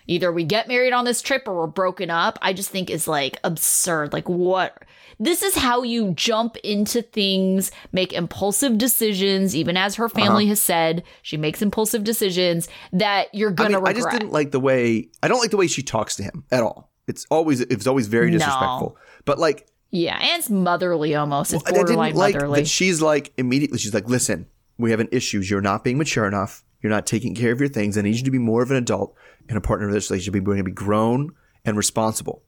[0.08, 2.38] Either we get married on this trip or we're broken up.
[2.42, 4.14] I just think is like absurd.
[4.14, 4.84] Like, what?
[5.20, 10.20] This is how you jump into things, make impulsive decisions, even as her uh-huh.
[10.20, 14.52] family has said, she makes impulsive decisions that you're gonna mean, I just didn't like
[14.52, 16.92] the way I don't like the way she talks to him at all.
[17.08, 18.40] It's always it's always very No.
[18.40, 18.98] disrespectful.
[19.26, 21.54] But like yeah, and it's motherly almost.
[21.54, 22.66] It's I borderline like motherly.
[22.66, 24.48] she's like immediately she's like, listen,
[24.78, 25.40] we have an issue.
[25.42, 26.64] You're not being mature enough.
[26.82, 27.98] You're not taking care of your things.
[27.98, 29.16] I need you to be more of an adult
[29.48, 30.34] and a partner relationship.
[30.34, 31.32] You're going to be grown
[31.66, 32.44] and responsible.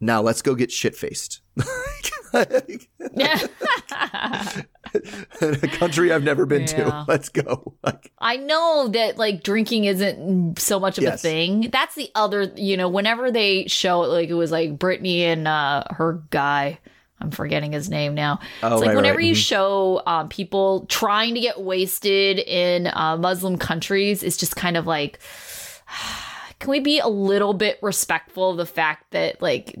[0.00, 1.40] Now let's go get shit faced.
[5.40, 6.66] a country I've never been Yeah.
[6.66, 7.04] to.
[7.08, 7.74] Let's go.
[7.82, 11.68] Like I know that like drinking isn't so much of a thing.
[11.72, 15.46] That's the other, you know, whenever they show it, like it was like Brittany and
[15.48, 16.78] uh, her guy.
[17.22, 18.40] I'm forgetting his name now.
[18.62, 19.26] Oh, it's like right, whenever right.
[19.26, 19.46] you Mhm.
[19.46, 24.86] show um, people trying to get wasted in uh, Muslim countries, it's just kind of
[24.86, 25.18] like,
[26.58, 29.74] can we be a little bit respectful of the fact that like,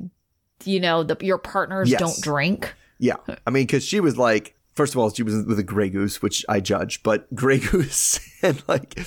[0.64, 1.98] you know, the, your partners Yes.
[2.00, 2.74] don't drink?
[2.98, 3.16] Yeah.
[3.46, 6.22] I mean, because she was like, first of all, she was with a Grey Goose,
[6.22, 8.98] which I judge, but Grey Goose and like,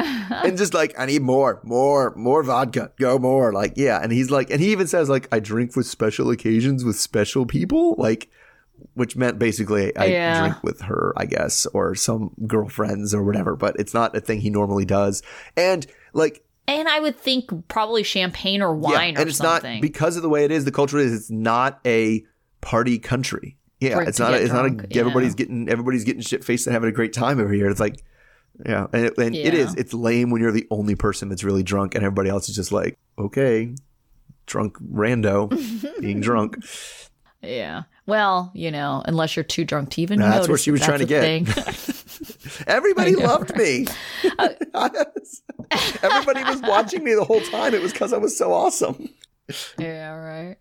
[0.44, 2.92] and just like, I need more, more, more vodka.
[2.98, 3.52] Go more.
[3.52, 4.00] Like, yeah.
[4.02, 7.46] And he's like, and he even says, like, I drink for special occasions with special
[7.46, 7.94] people.
[7.98, 8.28] Like,
[8.94, 10.40] which meant basically I Yeah.
[10.40, 14.40] drink with her, I guess, or some girlfriends or whatever, but it's not a thing
[14.40, 15.22] he normally does.
[15.56, 19.74] And like, And I would think probably champagne or yeah, wine and or it's something.
[19.74, 22.24] not because of the way it is, the culture is, it's not a
[22.62, 23.56] party country.
[23.80, 24.34] Yeah, For it's not.
[24.34, 24.66] A, it's not.
[24.66, 25.36] A, everybody's yeah.
[25.36, 25.68] getting.
[25.68, 27.68] Everybody's getting shit faced and having a great time over here.
[27.70, 28.02] It's like,
[28.66, 29.52] yeah, and, it, and Yeah.
[29.52, 29.74] is.
[29.76, 32.72] It's lame when you're the only person that's really drunk, and everybody else is just
[32.72, 33.74] like, okay,
[34.46, 35.50] drunk rando,
[36.00, 36.56] being drunk.
[37.42, 37.82] yeah.
[38.06, 40.80] Well, you know, unless you're too drunk to even know That's notice where she was
[40.80, 41.22] trying to get.
[42.66, 43.86] Everybody know, loved me.
[46.02, 47.74] Everybody was watching me the whole time.
[47.74, 49.08] It was because I was so awesome.
[49.78, 50.56] yeah, right.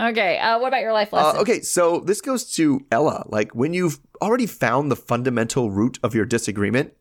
[0.00, 0.38] Okay.
[0.38, 1.40] Uh, what about your life Uh, lesson?
[1.42, 3.24] okay, so this goes to Ella.
[3.28, 6.92] Like when you've already found the fundamental root of your disagreement,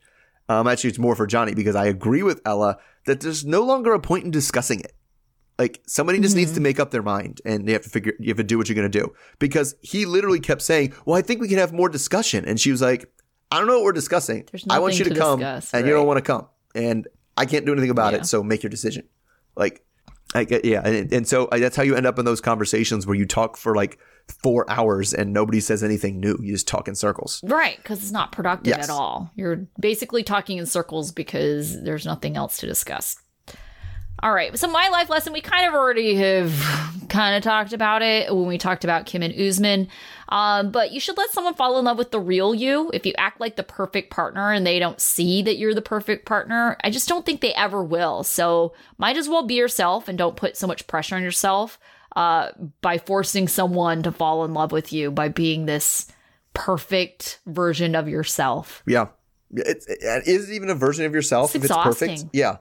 [0.50, 3.94] um, actually, it's more for Johnny because I agree with Ella that there's no longer
[3.94, 4.94] a point in discussing it.
[5.60, 6.64] Like somebody just needs to Mm-hmm.
[6.64, 8.76] make up their mind, and you have to figure, you have to do what you're
[8.76, 9.14] going to do.
[9.40, 12.72] Because he literally kept saying, "Well, I think we can have more discussion," and she
[12.72, 13.06] was like,
[13.52, 14.48] "I don't know what we're discussing.
[14.52, 17.08] There's I want you to to come, discuss, and you don't want to come, and
[17.38, 18.20] I can't do anything about Yeah.
[18.20, 18.26] it.
[18.26, 19.08] So make your decision."
[19.56, 19.86] Like
[20.34, 23.06] I get, yeah, and, and so uh, that's how you end up in those conversations
[23.06, 26.38] where you talk for like four hours and nobody says anything new.
[26.42, 27.42] You just talk in circles.
[27.44, 28.86] Right, because it's not productive Yes.
[28.86, 29.32] at all.
[29.36, 33.16] You're basically talking in circles because there's nothing else to discuss.
[34.22, 36.54] All right, so my life lesson, we kind of already have
[37.10, 39.90] kind of talked about it when we talked about Kim and Usman.
[40.30, 42.90] Um, but you should let someone fall in love with the real you.
[42.94, 46.26] If you act like the perfect partner and they don't see that you're the perfect
[46.26, 48.24] partner, I just don't think they ever will.
[48.24, 51.78] So might as well be yourself and don't put so much pressure on yourself
[52.16, 52.50] uh,
[52.82, 56.08] by forcing someone to fall in love with you by being this
[56.54, 58.84] perfect version of yourself.
[58.86, 59.08] Yeah,
[59.52, 62.26] it's, it is it even a version of yourself It's if it's perfect.
[62.34, 62.58] Yeah,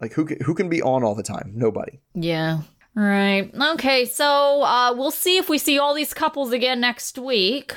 [0.00, 1.52] like who can, who can be on all the time?
[1.54, 2.00] Nobody.
[2.14, 2.60] Yeah.
[2.94, 3.50] Right.
[3.54, 4.06] Okay.
[4.06, 7.74] So uh, we'll see if we see all these couples again next week.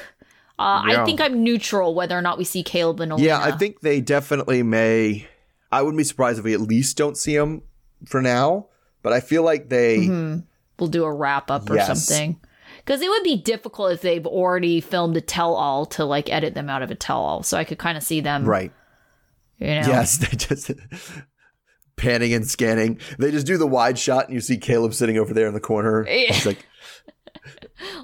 [0.58, 1.02] Uh, Yeah.
[1.02, 3.28] I think I'm neutral whether or not we see Caleb and Alina.
[3.28, 5.28] Yeah, I think they definitely may.
[5.74, 7.64] I wouldn't be surprised if we at least don't see them
[8.06, 8.68] for now.
[9.02, 10.00] But I feel like they.
[10.00, 10.40] Mm-hmm.
[10.80, 11.88] We'll do a wrap up or Yes.
[11.88, 12.40] something.
[12.78, 16.54] Because it would be difficult if they've already filmed a tell all to like edit
[16.54, 17.44] them out of a tell all.
[17.44, 18.46] So I could kind of see them.
[18.46, 18.72] Right.
[19.58, 19.88] You know?
[19.88, 20.72] Yes, they just
[21.98, 23.00] panning and scanning.
[23.20, 25.60] They just do the wide shot, and you see Caleb sitting over there in the
[25.60, 26.06] corner.
[26.10, 26.34] Yeah.
[26.34, 26.66] He's like,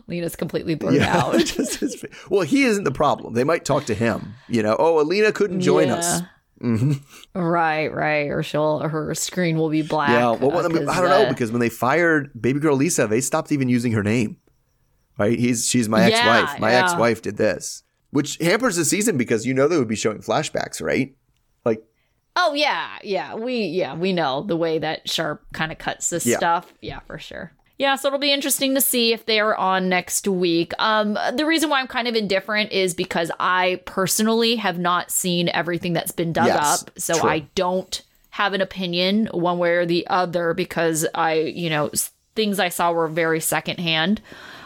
[0.08, 1.18] Lena's completely burned yeah.
[1.18, 1.40] out.
[1.46, 3.34] just well, he isn't the problem.
[3.34, 4.36] They might talk to him.
[4.48, 6.22] You know, oh, Alina couldn't join us.
[6.62, 6.94] Yeah.
[7.34, 8.28] Right, right.
[8.30, 10.10] Or she'll her screen will be black.
[10.10, 12.76] Yeah, well, uh, I, mean, I don't know uh, because when they fired baby girl
[12.76, 14.38] Lisa, they stopped even using her name.
[15.18, 15.38] Right?
[15.38, 16.60] He's she's my Yeah, ex-wife.
[16.60, 16.84] My yeah.
[16.84, 20.82] ex-wife did this, which hampers the season because you know they would be showing flashbacks,
[20.82, 21.16] right?
[21.66, 21.82] Like,
[22.36, 23.36] Oh yeah, yeah.
[23.36, 26.38] We yeah, we know the way that Sharp kind of cuts this Yeah.
[26.38, 26.74] stuff.
[26.82, 27.54] Yeah, for sure.
[27.78, 30.72] Yeah, so it'll be interesting to see if they are on next week.
[30.80, 35.50] Um, the reason why I'm kind of indifferent is because I personally have not seen
[35.50, 37.30] everything that's been dug Yes, up, so true.
[37.30, 41.92] I don't have an opinion one way or the other because I, you know,
[42.36, 44.22] things I saw were very secondhand.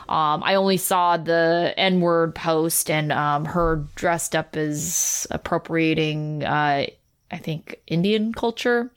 [0.08, 6.44] Um, I only saw the N word post and um, her dressed up as appropriating,
[6.44, 6.88] uh,
[7.32, 8.92] I think, Indian culture.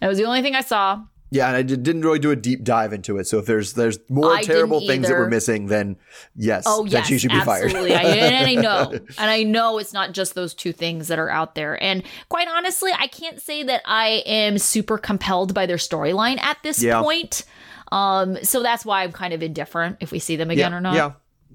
[0.00, 1.02] That was the only thing I saw.
[1.34, 3.26] Yeah, and I did, didn't really do a deep dive into it.
[3.26, 5.96] So if there's there's more I terrible things that we're missing, then
[6.36, 7.90] yes, Oh then she should be absolutely.
[7.90, 8.06] fired.
[8.06, 11.28] I, and I know, and I know it's not just those two things that are
[11.28, 11.80] out there.
[11.82, 16.58] And quite honestly, I can't say that I am super compelled by their storyline at
[16.62, 17.02] this Yeah.
[17.02, 17.44] point.
[17.92, 20.80] Um, so that's why I'm kind of indifferent if we see them again yeah, or
[20.80, 20.94] not.
[20.94, 21.12] yeah,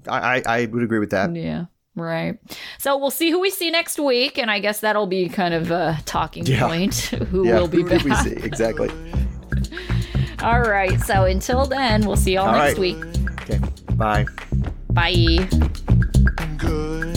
[0.08, 1.34] I, I I would agree with that.
[1.34, 1.64] Yeah.
[1.96, 2.38] Right.
[2.78, 5.70] So we'll see who we see next week, and I guess that'll be kind of
[5.72, 6.66] a talking Yeah.
[6.68, 6.94] point.
[7.30, 8.24] Who Yeah, will be who did we back?
[8.24, 8.88] see exactly?
[10.42, 11.00] All right.
[11.00, 12.78] So until then, we'll see y'all All next right.
[12.78, 13.04] week.
[13.42, 13.60] Okay,
[13.94, 14.26] bye.
[14.90, 15.48] Bye.
[16.58, 17.09] good